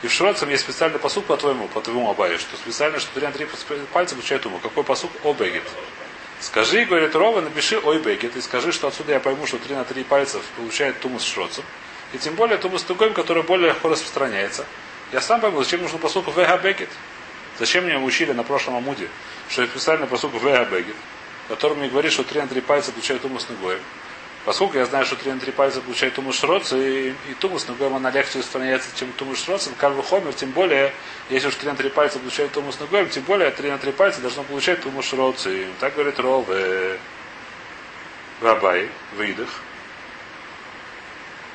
И 0.02 0.08
в 0.08 0.14
Шроцем 0.14 0.50
есть 0.50 0.64
специальный 0.64 1.00
посук 1.00 1.26
по 1.26 1.36
твоему, 1.36 1.68
по 1.68 1.82
твоему 1.82 2.10
Абае, 2.10 2.38
что 2.38 2.56
специально, 2.56 3.00
что 3.00 3.20
на 3.20 3.32
три 3.32 3.48
пальца 3.92 4.16
получает 4.16 4.44
туму. 4.44 4.60
Какой 4.60 4.84
посук? 4.84 5.12
О. 5.24 5.36
Скажи, 6.40 6.86
говорит 6.86 7.14
Рова, 7.16 7.42
напиши 7.42 7.78
ой 7.84 8.00
бегет 8.00 8.38
и 8.38 8.42
скажи, 8.42 8.72
что 8.72 8.88
отсюда 8.88 9.12
я 9.12 9.20
пойму, 9.20 9.46
что 9.46 9.58
три 9.58 9.76
на 9.76 9.84
три 9.84 10.06
пальцев 10.06 10.42
получает 10.56 10.98
тумус 11.02 11.24
шроцем. 11.24 11.66
И 12.14 12.18
тем 12.18 12.36
более 12.36 12.58
тумус 12.58 12.84
тугоем, 12.84 13.14
который 13.14 13.44
более 13.44 13.70
легко 13.70 13.90
распространяется. 13.90 14.66
Я 15.12 15.20
сам 15.20 15.42
пойму, 15.42 15.62
зачем 15.62 15.82
нужно 15.82 15.98
посуку 15.98 16.32
вега 16.32 16.58
бегет. 16.58 16.90
Зачем 17.60 17.84
мне 17.84 17.98
учили 18.00 18.32
на 18.32 18.44
прошлом 18.44 18.78
амуде, 18.78 19.10
что 19.50 19.64
есть 19.64 19.74
специальный 19.74 20.08
посук 20.08 20.34
вега 20.36 20.64
бегет, 20.64 20.96
который 21.50 21.76
мне 21.76 21.90
говорит, 21.90 22.14
что 22.14 22.24
три 22.24 22.40
на 22.40 22.48
три 22.48 22.62
пальца 22.62 22.94
получает 22.94 23.22
тумус 23.22 23.50
ногоем. 23.50 23.82
Поскольку 24.50 24.80
я 24.80 24.86
знаю, 24.88 25.06
что 25.06 25.16
3 25.16 25.34
на 25.34 25.40
3 25.40 25.52
пальца 25.52 25.80
получает 25.80 26.16
тумус 26.16 26.40
шроц, 26.40 26.74
и, 26.74 27.10
и 27.10 27.34
тумус 27.40 27.68
ногоем 27.68 27.94
она 27.94 28.10
легче 28.10 28.40
устраняется, 28.40 28.90
чем 28.98 29.14
шроцем, 29.36 29.76
как 29.78 29.94
бы 29.94 30.02
хомер, 30.02 30.34
тем 30.34 30.50
более, 30.50 30.92
если 31.30 31.50
уж 31.50 31.54
3 31.54 31.70
на 31.70 31.76
3 31.76 31.90
пальца 31.92 32.18
получает 32.18 32.52
тумус 32.52 32.80
ногоем, 32.80 33.08
тем 33.10 33.22
более 33.26 33.52
3 33.52 33.70
на 33.70 33.78
3 33.78 33.92
пальца 33.92 34.22
должно 34.22 34.42
получать 34.42 34.82
тумус 34.82 35.06
шроцем. 35.06 35.72
Так 35.80 35.94
говорит 35.94 36.20
Ров 36.20 36.48
Рабай, 38.42 38.90
выдох. 39.18 39.50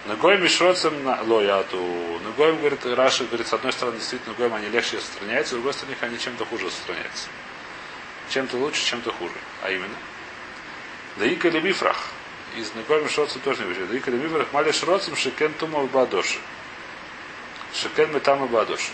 Ногоем 0.07 0.45
и 0.45 0.49
шроцем 0.49 1.03
на 1.03 1.21
лояту. 1.21 1.81
Ногоем, 2.23 2.59
говорит, 2.59 2.87
Раша, 2.87 3.25
говорит, 3.25 3.49
с 3.49 3.53
одной 3.53 3.73
стороны, 3.73 3.97
действительно, 3.97 4.35
ногоем 4.35 4.55
они 4.55 4.69
легче 4.69 4.99
распространяются, 4.99 5.51
с 5.51 5.55
другой 5.55 5.73
стороны, 5.73 5.97
они 6.01 6.17
чем-то 6.17 6.45
хуже 6.45 6.67
распространяются. 6.67 7.27
Чем-то 8.31 8.57
лучше, 8.57 8.85
чем-то 8.85 9.11
хуже. 9.11 9.35
А 9.65 9.73
именно. 9.73 9.97
Да 11.17 11.27
и 11.27 11.35
калибифрах 11.35 11.99
из 12.57 12.75
Негоем 12.75 13.09
Шроцем 13.09 13.41
тоже 13.41 13.63
не 13.63 13.69
выживет. 13.69 13.93
Икали 13.93 14.17
Миврах 14.17 14.53
Мали 14.53 14.73
Шроцем 14.73 15.17
Шекен 15.17 15.53
Тума 15.55 15.85
Бадоши. 15.85 16.39
Шекен 17.75 18.13
Метама 18.13 18.47
Бадоши. 18.47 18.93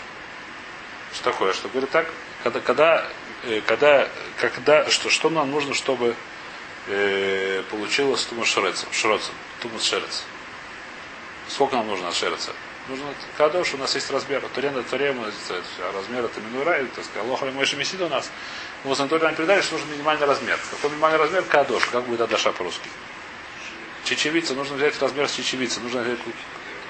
Что 1.13 1.31
такое? 1.31 1.53
Что 1.53 1.69
говорит 1.69 1.89
так? 1.89 2.07
Когда, 2.43 2.59
когда, 2.59 3.05
э, 3.43 3.61
когда, 3.65 4.07
когда 4.39 4.89
что, 4.89 5.09
что 5.09 5.29
нам 5.29 5.51
нужно, 5.51 5.73
чтобы 5.73 6.15
э, 6.87 7.63
получилось 7.69 8.25
Тума 8.25 8.45
Шрецем, 8.45 8.91
Шроцем, 8.91 9.33
Тумас 9.61 9.83
Шерец? 9.83 10.23
Сколько 11.47 11.75
нам 11.75 11.87
нужно 11.87 12.07
от 12.07 12.15
Шереца? 12.15 12.51
Нужно 12.87 13.13
кадош, 13.37 13.73
у 13.75 13.77
нас 13.77 13.93
есть 13.93 14.09
размер. 14.09 14.41
Турена 14.55 14.81
Турема, 14.83 15.25
размер 15.93 16.25
это 16.25 16.41
минура, 16.41 16.81
и 16.81 16.85
так 16.85 17.05
сказать, 17.05 17.27
Лоха 17.27 17.45
Мойши 17.45 17.75
Месида 17.75 18.05
у 18.05 18.09
нас. 18.09 18.29
Мы 18.83 18.95
с 18.95 18.99
Анатолием 18.99 19.35
передали, 19.35 19.61
что 19.61 19.73
нужен 19.73 19.91
минимальный 19.91 20.25
размер. 20.25 20.59
Какой 20.71 20.89
минимальный 20.89 21.19
размер? 21.19 21.43
Кадош. 21.43 21.85
Как 21.85 22.03
будет 22.05 22.21
Адаша 22.21 22.51
по-русски? 22.51 22.89
Чечевица, 24.03 24.53
нужно 24.53 24.75
взять 24.77 24.99
размер 25.01 25.27
с 25.27 25.33
чечевицы, 25.33 25.79
нужно 25.79 26.01
взять 26.01 26.19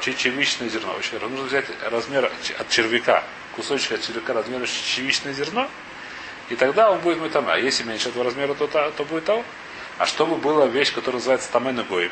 чечевичное 0.01 0.69
зерно. 0.69 0.93
Очень 0.93 1.19
нужно 1.19 1.45
взять 1.45 1.65
размер 1.83 2.31
от 2.57 2.69
червяка, 2.69 3.23
кусочек 3.55 3.93
от 3.93 4.01
червяка 4.01 4.33
размера 4.33 4.65
чечевичное 4.65 5.33
зерно, 5.33 5.69
и 6.49 6.55
тогда 6.55 6.91
он 6.91 6.99
будет 6.99 7.19
мой 7.19 7.29
там. 7.29 7.49
А 7.49 7.57
если 7.57 7.83
меньше 7.83 8.09
этого 8.09 8.25
размера, 8.25 8.53
то, 8.53 8.67
то, 8.67 8.91
то 8.91 9.05
будет 9.05 9.25
того. 9.25 9.45
А 9.97 10.05
чтобы 10.05 10.37
была 10.37 10.65
вещь, 10.65 10.93
которая 10.93 11.19
называется 11.19 11.51
тамен 11.51 11.83
гоим, 11.83 12.11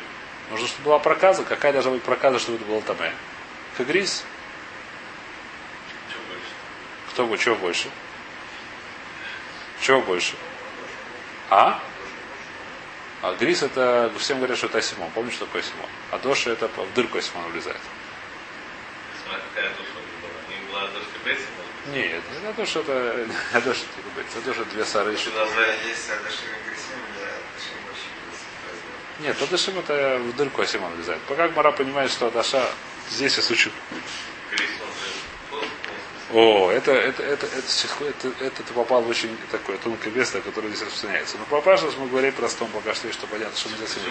нужно, 0.50 0.66
чтобы 0.68 0.84
была 0.84 0.98
проказа. 0.98 1.44
Какая 1.44 1.72
должна 1.72 1.92
быть 1.92 2.02
проказа, 2.02 2.38
чтобы 2.38 2.56
это 2.56 2.66
было 2.66 2.80
тамен? 2.82 3.12
Кагрис. 3.76 4.24
Кто 7.10 7.26
будет? 7.26 7.40
Чего 7.40 7.56
больше? 7.56 7.88
Чего 9.80 10.00
больше? 10.02 10.34
А? 11.50 11.80
А 13.22 13.34
грис 13.34 13.62
это, 13.62 14.10
всем 14.18 14.38
говорят, 14.38 14.56
что 14.56 14.66
это 14.66 14.78
асимон. 14.78 15.10
Помнишь, 15.10 15.34
что 15.34 15.46
такое 15.46 15.62
асимон? 15.62 15.88
А 16.10 16.18
доша 16.18 16.50
это 16.50 16.68
в 16.68 16.94
дырку 16.94 17.18
асимон 17.18 17.50
влезает. 17.50 17.80
Нет, 21.92 22.22
не 22.42 22.52
то, 22.52 22.66
что 22.66 22.80
это 22.80 23.26
не 23.54 23.60
то, 23.60 23.74
что 23.74 23.86
это 24.16 24.40
то, 24.44 24.54
что 24.54 24.64
две 24.66 24.84
сары 24.84 25.12
еще. 25.12 25.30
Нет, 29.20 29.36
Адашим 29.42 29.78
это 29.78 30.18
в 30.18 30.36
дырку 30.36 30.62
Асимон 30.62 30.94
влезает. 30.94 31.20
Пока 31.22 31.48
Мара 31.48 31.72
понимает, 31.72 32.10
что 32.10 32.28
Адаша 32.28 32.66
здесь 33.10 33.36
я 33.36 33.42
сучу. 33.42 33.70
О, 36.32 36.70
это, 36.70 36.92
это, 36.92 37.24
это, 37.24 37.46
это, 37.46 38.04
это, 38.04 38.44
это, 38.44 38.62
ты 38.62 38.72
попал 38.72 39.02
в 39.02 39.08
очень 39.08 39.36
такое 39.50 39.76
тонкое 39.78 40.12
место, 40.12 40.40
которое 40.40 40.68
здесь 40.68 40.82
распространяется. 40.82 41.36
Но 41.38 41.44
по 41.46 41.60
Пашу 41.60 41.90
мы 41.98 42.08
говорим 42.08 42.32
простом 42.32 42.70
пока 42.70 42.94
что, 42.94 43.12
что 43.12 43.26
понятно, 43.26 43.56
что 43.56 43.68
мы 43.70 43.76
здесь 43.78 43.96
не 43.96 44.02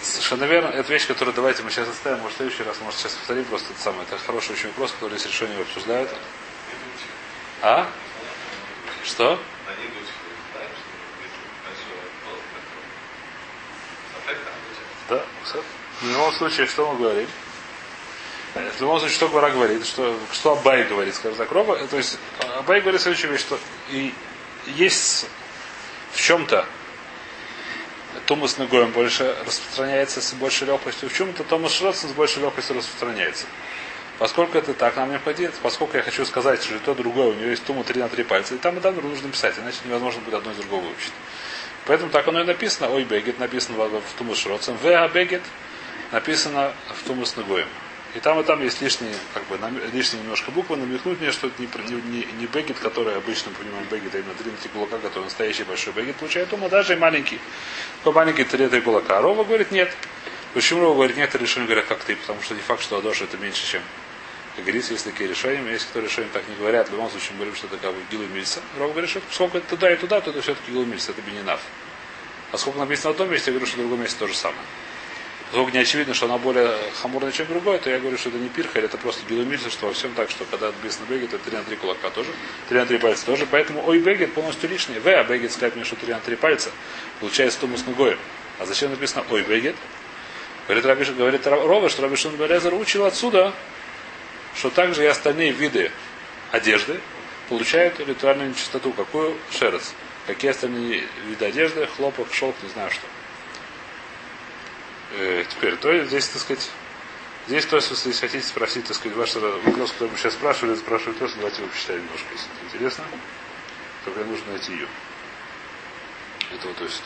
Совершенно 0.00 0.44
верно. 0.44 0.68
Это 0.68 0.90
вещь, 0.90 1.06
которую 1.06 1.34
давайте 1.34 1.62
мы 1.62 1.70
сейчас 1.70 1.88
оставим, 1.88 2.20
может, 2.20 2.34
в 2.34 2.36
следующий 2.38 2.62
раз, 2.62 2.80
может, 2.80 2.98
сейчас 2.98 3.12
повторим 3.12 3.44
просто 3.44 3.72
это 3.72 3.82
самое. 3.82 4.04
Это 4.04 4.16
хороший 4.18 4.52
очень 4.52 4.68
вопрос, 4.68 4.92
который 4.92 5.18
здесь 5.18 5.30
решение 5.30 5.60
обсуждают. 5.60 6.10
А? 7.60 7.86
Что? 9.04 9.38
Да, 15.10 15.24
все. 15.44 15.62
В 16.00 16.08
любом 16.08 16.32
случае, 16.32 16.66
что 16.66 16.92
мы 16.92 16.98
говорим? 16.98 17.26
В 18.54 18.80
любом 18.80 18.98
случае, 18.98 19.16
что 19.16 19.28
Гора 19.28 19.50
говорит, 19.50 19.84
что, 19.84 20.16
что 20.32 20.52
Абай 20.52 20.84
говорит, 20.84 21.14
скажем 21.14 21.36
так, 21.36 21.50
Роба, 21.52 21.76
то 21.86 21.96
есть 21.96 22.18
Абай 22.56 22.80
говорит 22.80 23.00
следующую 23.00 23.32
вещь, 23.32 23.40
что 23.40 23.58
и 23.90 24.14
есть 24.66 25.26
в 26.12 26.20
чем-то 26.20 26.64
Тумас 28.26 28.58
Нагоем 28.58 28.90
больше 28.92 29.36
распространяется 29.46 30.20
с 30.20 30.32
большей 30.34 30.66
легкостью, 30.66 31.08
в 31.08 31.14
чем-то 31.14 31.44
Томас 31.44 31.72
Шротсон 31.72 32.10
с 32.10 32.12
большей 32.12 32.42
легкостью 32.42 32.76
распространяется. 32.76 33.46
Поскольку 34.18 34.58
это 34.58 34.74
так, 34.74 34.96
нам 34.96 35.10
необходимо, 35.10 35.52
поскольку 35.62 35.96
я 35.96 36.02
хочу 36.02 36.24
сказать, 36.24 36.62
что 36.62 36.78
то 36.80 36.94
другое, 36.94 37.28
у 37.28 37.34
него 37.34 37.50
есть 37.50 37.64
тума 37.64 37.84
3 37.84 38.00
на 38.00 38.08
3 38.08 38.24
пальца, 38.24 38.54
и 38.54 38.58
там 38.58 38.76
и 38.78 38.80
там 38.80 38.96
нужно 38.96 39.30
писать, 39.30 39.54
иначе 39.58 39.78
невозможно 39.84 40.20
будет 40.22 40.34
одно 40.34 40.50
из 40.52 40.56
другого 40.56 40.80
выучить. 40.80 41.12
Поэтому 41.86 42.10
так 42.10 42.26
оно 42.26 42.40
и 42.40 42.44
написано, 42.44 42.90
ой, 42.90 43.04
бегет, 43.04 43.38
написано 43.38 43.78
в 43.78 44.18
Тумас 44.18 44.38
Шроцем, 44.38 44.76
в 44.76 45.08
бегет, 45.08 45.42
написано 46.12 46.72
в 46.94 47.06
Тумус 47.06 47.36
Нагоем. 47.36 47.68
И 48.14 48.20
там 48.20 48.40
и 48.40 48.42
там 48.42 48.62
есть 48.62 48.80
лишние, 48.80 49.12
как 49.34 49.44
бы, 49.46 49.58
лишние 49.92 50.22
немножко 50.22 50.50
буквы, 50.50 50.76
намекнуть 50.76 51.20
мне, 51.20 51.30
что 51.30 51.48
это 51.48 51.60
не, 51.60 51.68
не, 52.10 52.26
не 52.38 52.46
бегет, 52.46 52.78
который 52.78 53.14
обычно 53.16 53.52
понимаем 53.52 53.86
бегет, 53.90 54.14
а 54.14 54.18
именно 54.18 54.34
три 54.34 54.50
на 54.50 54.68
кулака, 54.72 54.98
который 54.98 55.24
настоящий 55.24 55.64
большой 55.64 55.92
бегет, 55.92 56.16
получает 56.16 56.50
ума, 56.52 56.68
даже 56.68 56.94
и 56.94 56.96
маленький. 56.96 57.38
Какой 57.98 58.14
маленький 58.14 58.44
три 58.44 58.80
кулака. 58.80 59.18
А 59.18 59.20
Рова 59.20 59.44
говорит 59.44 59.70
нет. 59.70 59.94
Почему 60.54 60.80
Рова 60.80 60.94
говорит 60.94 61.18
нет, 61.18 61.34
решение 61.34 61.66
говорят 61.66 61.84
как 61.84 62.02
ты, 62.02 62.16
потому 62.16 62.40
что 62.40 62.54
не 62.54 62.62
факт, 62.62 62.82
что 62.82 62.96
Адоша 62.96 63.24
это 63.24 63.36
меньше, 63.36 63.66
чем 63.66 63.82
как 64.58 64.64
говорится, 64.64 64.92
есть 64.92 65.04
такие 65.04 65.30
решения, 65.30 65.70
есть 65.70 65.86
кто 65.86 66.00
решения 66.00 66.30
так 66.32 66.42
не 66.48 66.56
говорят, 66.56 66.88
в 66.88 66.92
любом 66.92 67.08
случае 67.10 67.30
мы 67.34 67.36
говорим, 67.36 67.54
что 67.54 67.68
это 67.68 67.76
как 67.76 67.94
бы 67.94 68.00
Гилу 68.10 68.26
Мильса. 68.26 68.60
Говорит, 68.76 69.08
что 69.08 69.22
сколько 69.30 69.58
это 69.58 69.68
туда 69.68 69.92
и 69.92 69.96
туда, 69.96 70.20
то 70.20 70.30
это 70.30 70.42
все-таки 70.42 70.72
Гилу 70.72 70.84
это 70.84 71.22
Бенинав. 71.22 71.60
А 72.50 72.58
сколько 72.58 72.80
написано 72.80 73.10
в 73.10 73.14
одном 73.14 73.30
месте, 73.30 73.52
я 73.52 73.52
говорю, 73.52 73.66
что 73.66 73.76
в 73.76 73.80
другом 73.82 74.00
месте 74.00 74.16
то 74.18 74.26
же 74.26 74.34
самое. 74.34 74.60
Поскольку 75.50 75.70
не 75.70 75.78
очевидно, 75.78 76.12
что 76.12 76.26
она 76.26 76.36
более 76.36 76.76
хамурная, 77.00 77.32
чем 77.32 77.46
другое, 77.46 77.78
то 77.78 77.88
я 77.88 77.98
говорю, 77.98 78.18
что 78.18 78.28
это 78.28 78.36
не 78.38 78.50
пирха, 78.50 78.80
это 78.80 78.98
просто 78.98 79.22
гилумильца, 79.26 79.70
что 79.70 79.86
во 79.86 79.94
всем 79.94 80.12
так, 80.12 80.28
что 80.28 80.44
когда 80.44 80.66
написано 80.66 81.06
бегет, 81.08 81.32
это 81.32 81.42
3 81.42 81.56
на 81.56 81.64
3 81.64 81.76
кулака 81.76 82.10
тоже, 82.10 82.30
3 82.68 82.78
на 82.78 82.84
3 82.84 82.98
пальца 82.98 83.24
тоже, 83.24 83.46
поэтому 83.50 83.82
ой 83.86 83.98
бегет 83.98 84.34
полностью 84.34 84.68
лишний. 84.68 84.98
В, 84.98 85.06
а 85.06 85.24
бегет 85.24 85.50
сказать 85.50 85.74
мне, 85.74 85.84
что 85.84 85.96
3 85.96 86.12
на 86.12 86.20
3 86.20 86.36
пальца, 86.36 86.70
получается 87.20 87.60
тумус 87.60 87.86
ногоем. 87.86 88.18
А 88.58 88.66
зачем 88.66 88.90
написано 88.90 89.24
ой 89.30 89.42
бегет? 89.42 89.74
Говорит, 90.66 90.84
Рабиш, 90.84 91.10
говорит 91.12 91.46
Рова, 91.46 91.88
что 91.88 92.02
Рабишин 92.02 92.36
Березер 92.36 92.74
учил 92.74 93.06
отсюда, 93.06 93.54
что 94.54 94.68
также 94.68 95.02
и 95.04 95.06
остальные 95.06 95.52
виды 95.52 95.90
одежды 96.52 97.00
получают 97.48 97.98
ритуальную 98.00 98.50
нечистоту. 98.50 98.92
Какую? 98.92 99.34
Шерец. 99.50 99.94
Какие 100.26 100.50
остальные 100.50 101.04
виды 101.26 101.46
одежды? 101.46 101.86
Хлопок, 101.96 102.34
шелк, 102.34 102.54
не 102.62 102.68
знаю 102.68 102.90
что. 102.90 103.06
Э, 105.12 105.44
теперь, 105.48 105.76
то 105.76 105.90
есть 105.90 106.08
здесь, 106.08 106.28
так 106.28 106.42
сказать, 106.42 106.70
здесь 107.46 107.64
то, 107.66 107.76
если 107.76 108.12
хотите 108.12 108.46
спросить, 108.46 108.86
так 108.86 108.96
сказать, 108.96 109.16
ваш 109.16 109.34
вопрос, 109.34 109.92
который 109.92 110.10
мы 110.10 110.18
сейчас 110.18 110.34
спрашивали, 110.34 110.76
спрашивали 110.76 111.16
тоже, 111.16 111.34
давайте 111.36 111.62
его 111.62 111.70
почитаем 111.70 112.02
немножко, 112.02 112.26
если 112.32 112.46
это 112.46 112.66
интересно. 112.66 113.04
Только 114.04 114.24
нужно 114.24 114.52
найти 114.52 114.72
ее. 114.72 114.88
Это 116.54 116.68
вот 116.68 116.76
то 116.76 116.84
есть. 116.84 117.02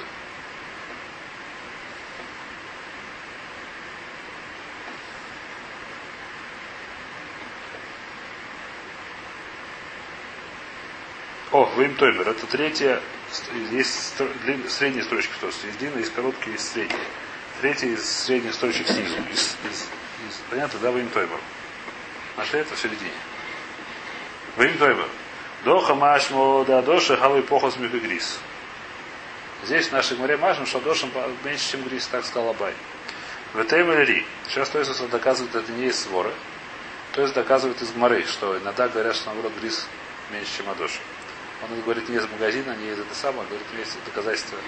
О, 11.50 11.70
Вим 11.76 11.94
Тоймер. 11.96 12.28
Это 12.28 12.46
третья. 12.46 13.00
Есть 13.70 14.14
средние 14.68 15.04
строчки 15.04 15.32
в 15.32 15.38
Тосе. 15.38 15.66
Есть 15.66 15.78
длинные, 15.78 16.00
есть 16.00 16.14
короткие, 16.14 16.52
есть 16.52 16.72
средние. 16.72 17.04
Третья 17.62 17.86
из 17.86 18.04
средних 18.04 18.54
строчек 18.54 18.88
снизу. 18.88 19.14
Из, 19.32 19.56
из, 19.70 19.82
из, 19.82 20.42
понятно, 20.50 20.80
да, 20.80 20.90
Вим 20.90 21.08
Тоймер. 21.10 21.38
Нашли 22.36 22.58
это 22.58 22.74
в 22.74 22.78
середине. 22.80 23.12
Вим 24.56 24.76
Тоймер. 24.78 25.06
Доха 25.62 25.94
машмо 25.94 26.64
да 26.64 26.82
доша 26.82 27.16
хавы 27.16 27.40
похос 27.42 27.76
грис. 27.76 28.40
Здесь 29.62 29.86
в 29.86 29.92
нашей 29.92 30.16
море 30.16 30.36
машем, 30.38 30.66
что 30.66 30.80
дошем 30.80 31.12
меньше, 31.44 31.70
чем 31.70 31.84
грис, 31.84 32.08
так 32.08 32.24
сказал 32.24 32.50
Абай. 32.50 32.74
В 33.52 33.60
Ри. 33.60 34.26
Сейчас 34.48 34.68
то 34.68 34.80
есть 34.80 35.08
доказывает, 35.10 35.54
это 35.54 35.70
не 35.70 35.84
есть 35.84 36.02
своры. 36.02 36.34
То 37.12 37.22
есть 37.22 37.32
доказывает 37.32 37.80
из 37.80 37.92
Гмары, 37.92 38.24
что 38.24 38.58
иногда 38.58 38.88
говорят, 38.88 39.14
что 39.14 39.26
наоборот 39.26 39.52
грис 39.60 39.86
меньше, 40.32 40.50
чем 40.56 40.68
Адоша. 40.68 40.98
Он 41.62 41.80
говорит 41.82 42.08
не 42.08 42.16
из 42.16 42.28
магазина, 42.28 42.74
не 42.74 42.88
из 42.88 42.98
это 42.98 43.14
самое, 43.14 43.46
говорит, 43.46 43.68
есть 43.78 43.96
доказательства 44.04 44.58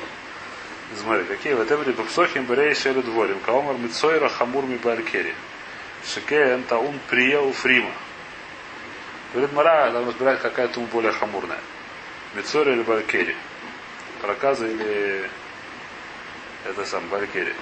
Гмары. 0.92 1.24
Какие? 1.24 1.54
В 1.54 1.64
Этемри 1.64 1.92
Бапсохим 1.92 2.44
Берей 2.44 2.74
Шелю 2.74 3.02
Дворим. 3.02 3.38
Каомар 3.40 3.76
Мицойра 3.76 4.28
Хамур 4.28 4.64
Мибалькери. 4.64 5.34
Шеке 6.06 6.58
Таун 6.68 6.98
Прия 7.08 7.40
Уфрима. 7.40 7.90
Говорит 9.32 9.52
Мара, 9.52 9.90
там 9.90 10.06
разбирает, 10.08 10.40
какая 10.40 10.68
туму 10.68 10.86
более 10.86 11.12
хамурная. 11.12 11.58
Мицойра 12.34 12.72
или 12.72 12.82
Балькери. 12.82 13.34
Проказа 14.20 14.66
или 14.66 15.28
это 16.64 16.84
сам 16.84 17.08
Балькери. 17.08 17.54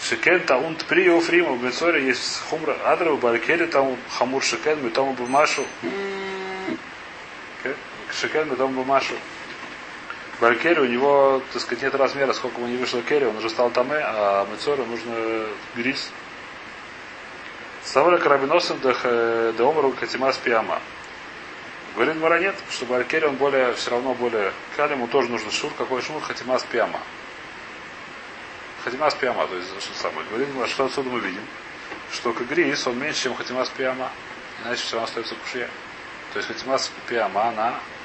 Шекен 0.00 0.40
таун 0.46 0.76
тпри 0.76 1.10
уфрима 1.10 1.52
в 1.52 1.62
Мецоре 1.62 2.06
есть 2.06 2.40
хумра 2.48 2.76
адра 2.84 3.10
в 3.12 3.20
Балькере 3.20 3.66
там 3.66 3.96
хамур 4.10 4.42
шекен 4.42 4.82
мы 4.82 4.90
там 4.90 5.12
бумашу. 5.14 5.64
Шекен 8.12 8.48
мы 8.48 8.56
там 8.56 8.72
бумашу. 8.74 9.14
Балькере 10.40 10.80
у 10.80 10.86
него, 10.86 11.42
так 11.52 11.62
сказать, 11.62 11.82
нет 11.82 11.94
размера, 11.94 12.32
сколько 12.32 12.60
ему 12.60 12.68
не 12.68 12.76
вышло 12.76 13.02
керри, 13.02 13.26
он 13.26 13.36
уже 13.36 13.50
стал 13.50 13.70
таме, 13.70 14.00
а 14.00 14.46
Мецору 14.50 14.84
нужно 14.86 15.46
грис. 15.74 16.10
Ставля 17.84 18.18
карабиносом 18.18 18.78
до 18.80 19.68
омару 19.68 19.92
катимас 19.92 20.36
пиама. 20.36 20.80
Говорит 21.94 22.20
Мара 22.20 22.38
нет, 22.38 22.54
что 22.70 22.86
Балькере 22.86 23.26
он 23.26 23.36
более, 23.36 23.74
все 23.74 23.90
равно 23.90 24.14
более, 24.14 24.52
Калиму 24.76 25.08
тоже 25.08 25.28
нужно 25.28 25.50
шур, 25.50 25.72
какой 25.76 26.02
шур, 26.02 26.20
хатимас 26.20 26.62
пиама. 26.62 27.00
Хатимас 28.84 29.14
пиама, 29.14 29.48
то 29.48 29.56
есть 29.56 29.68
что 29.80 29.94
самое. 29.98 30.24
Говорит, 30.28 30.48
что 30.68 30.84
отсюда 30.84 31.10
мы 31.10 31.18
видим, 31.18 31.42
что 32.12 32.32
Кагрис, 32.32 32.86
он 32.86 32.98
меньше, 32.98 33.24
чем 33.24 33.34
Хатимас 33.34 33.68
пиама, 33.70 34.10
иначе 34.62 34.82
все 34.82 34.94
равно 34.94 35.08
остается 35.08 35.34
кушья. 35.34 35.68
То 36.32 36.38
есть 36.38 36.48
Хатимас 36.48 36.92
пиама, 37.08 37.48
она 37.48 37.70
э, 37.70 37.97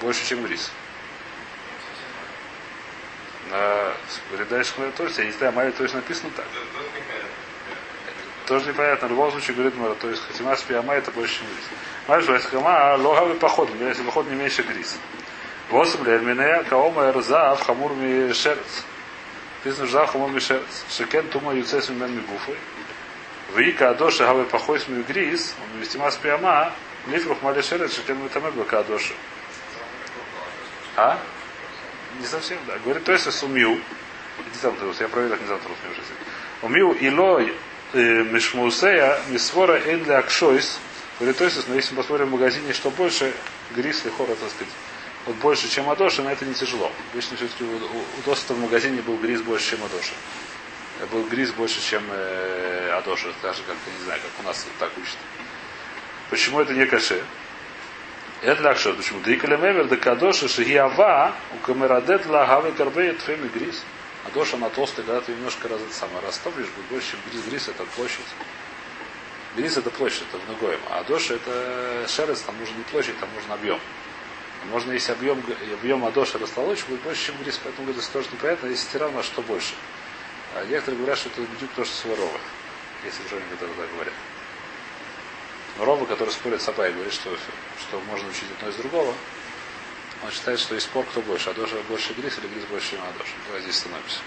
больше, 0.00 0.26
чем 0.26 0.44
Грис. 0.44 0.70
На, 3.50 3.92
то 4.96 5.04
есть, 5.04 5.18
я 5.18 5.24
не 5.24 5.32
знаю, 5.32 5.52
Майя 5.54 5.72
то 5.72 5.82
есть 5.82 5.94
написано 5.94 6.30
так. 6.36 6.44
Тоже 8.46 8.66
непонятно. 8.66 9.08
В 9.08 9.10
любом 9.10 9.30
случае, 9.30 9.56
говорит 9.56 9.76
Мара, 9.76 9.94
то 9.94 10.08
есть 10.10 10.22
Хатимас 10.26 10.62
пиама 10.62 10.94
это 10.94 11.10
больше, 11.10 11.38
чем 11.38 11.46
Грис. 11.46 11.64
Майя, 12.06 12.22
что 12.22 12.34
если 12.34 12.48
Хама, 12.48 12.96
логавый 12.96 13.36
поход, 13.36 13.70
если 13.80 14.02
поход 14.02 14.28
не 14.28 14.36
меньше 14.36 14.62
Грис. 14.62 14.98
Восемь 15.70 16.02
лет 16.06 16.22
меня 16.22 16.62
каома 16.64 17.10
эрзав 17.10 17.62
хамур 17.62 17.92
ми 17.92 18.32
шерц. 18.32 18.84
Написано, 19.58 19.86
что 19.86 19.98
Заху 19.98 20.18
мой 20.18 20.40
шекен 20.40 21.28
тума 21.28 21.52
юцес 21.52 21.90
мимен 21.90 22.16
мигуфой. 22.16 22.56
Вика 23.54 23.90
адоши 23.90 24.24
гавы 24.24 24.44
похой 24.44 24.80
с 24.80 24.86
грис, 24.86 25.54
он 25.60 25.80
вестима 25.80 26.10
спиама, 26.10 26.72
нифрух 27.06 27.42
мали 27.42 27.60
шерет, 27.60 27.92
шекен 27.92 28.22
митаме 28.22 28.50
бака 28.52 28.78
адоши. 28.80 29.12
А? 30.98 31.16
Не 32.18 32.26
совсем, 32.26 32.58
да. 32.66 32.76
Говорит, 32.78 33.04
то 33.04 33.12
есть 33.12 33.30
сумил. 33.32 33.74
Иди 33.74 34.58
там 34.60 34.74
трус, 34.76 35.00
я 35.00 35.08
проверю, 35.08 35.34
как 35.34 35.42
не 35.42 35.46
завтра 35.46 35.68
не 35.68 35.90
уже. 35.92 36.02
Умил 36.62 36.92
илой 36.92 37.54
мишмусея 37.94 39.20
мисвора 39.28 39.78
эн 39.78 40.02
для 40.02 40.18
акшойс. 40.18 40.80
Говорит, 41.20 41.38
то 41.38 41.44
есть, 41.44 41.68
но 41.68 41.76
если 41.76 41.94
мы 41.94 42.02
посмотрим 42.02 42.26
в 42.26 42.32
магазине, 42.32 42.72
что 42.72 42.90
больше, 42.90 43.32
грис 43.76 44.04
и 44.06 44.10
хора, 44.10 44.34
так 44.34 44.50
сказать, 44.50 44.72
вот 45.26 45.36
больше, 45.36 45.68
чем 45.68 45.88
Адоша, 45.88 46.22
но 46.22 46.32
это 46.32 46.44
не 46.44 46.54
тяжело. 46.54 46.90
Обычно 47.12 47.36
все-таки 47.36 47.62
у, 47.62 47.76
у 47.76 48.22
Доста 48.24 48.54
в 48.54 48.58
магазине 48.58 49.00
был 49.00 49.16
гриз 49.18 49.40
больше, 49.42 49.76
чем 49.76 49.84
Адоша. 49.84 50.14
Был 51.12 51.24
гриз 51.28 51.52
больше, 51.52 51.80
чем 51.80 52.02
э, 52.10 52.90
Адоша, 52.98 53.28
даже 53.42 53.62
как-то 53.62 53.90
не 53.96 54.04
знаю, 54.04 54.20
как 54.20 54.44
у 54.44 54.48
нас 54.48 54.66
так 54.80 54.90
учат. 54.96 55.16
Почему 56.30 56.60
это 56.60 56.74
не 56.74 56.86
каше? 56.86 57.22
Это 58.42 58.62
лакшот. 58.62 58.96
Почему? 58.96 59.20
Да 59.20 59.32
и 59.32 59.36
калемевер, 59.36 59.88
да 59.88 59.96
кадоша, 59.96 60.48
шигиава, 60.48 61.34
у 61.54 61.58
камерадет 61.66 62.26
лагавы 62.26 62.72
карбеет 62.72 63.20
феми 63.20 63.48
гриз. 63.48 63.82
Адоша 64.26 64.56
на 64.56 64.70
толстый, 64.70 65.04
когда 65.04 65.20
ты 65.20 65.32
немножко 65.32 65.68
раз, 65.68 65.80
самое 65.90 66.20
растопишь, 66.20 66.66
будет 66.68 66.86
больше, 66.90 67.12
чем 67.12 67.20
гриз. 67.30 67.44
Гриз 67.46 67.68
это 67.68 67.84
площадь. 67.96 68.26
Гриз 69.56 69.76
это 69.76 69.90
площадь, 69.90 70.22
это 70.30 70.38
в 70.38 70.48
ногоем. 70.48 70.78
А 70.90 71.00
Адоша 71.00 71.34
это 71.34 72.06
шерец, 72.08 72.42
там 72.42 72.56
нужен 72.58 72.76
не 72.76 72.84
площадь, 72.84 73.18
там 73.18 73.28
нужен 73.34 73.50
объем. 73.50 73.80
Можно, 74.70 74.92
если 74.92 75.12
объем, 75.12 75.42
объем 75.72 76.04
Адоша 76.04 76.38
растолочь, 76.38 76.84
будет 76.84 77.00
больше, 77.02 77.26
чем 77.26 77.36
грис, 77.42 77.60
поэтому 77.62 77.90
это 77.90 78.12
тоже 78.12 78.28
непонятно, 78.32 78.68
если 78.68 78.84
стирал, 78.84 79.10
на 79.12 79.22
что 79.22 79.42
больше. 79.42 79.74
А 80.54 80.64
некоторые 80.64 80.98
говорят, 80.98 81.18
что 81.18 81.28
это 81.28 81.40
бедюк 81.40 81.70
то, 81.74 81.84
что 81.84 81.94
своровых, 81.94 82.40
если 83.04 83.24
уже 83.24 83.36
некоторые 83.50 83.76
так 83.76 83.90
говорят. 83.94 84.14
Ровы, 85.78 86.06
который 86.06 86.30
спорит 86.30 86.60
с 86.60 86.68
Апай, 86.68 86.92
говорит, 86.92 87.12
что, 87.12 87.30
что 87.80 88.00
можно 88.00 88.28
учить 88.28 88.48
одно 88.58 88.68
из 88.68 88.76
другого, 88.76 89.14
он 90.24 90.30
считает, 90.32 90.58
что 90.58 90.74
есть 90.74 90.86
спор, 90.86 91.04
кто 91.06 91.20
больше, 91.20 91.50
Адоша 91.50 91.76
больше 91.88 92.12
Грис 92.14 92.36
или 92.38 92.48
Грис 92.48 92.64
больше 92.64 92.90
чем 92.90 93.00
Адоша. 93.02 93.32
Давай 93.46 93.62
здесь 93.62 93.76
остановимся. 93.76 94.18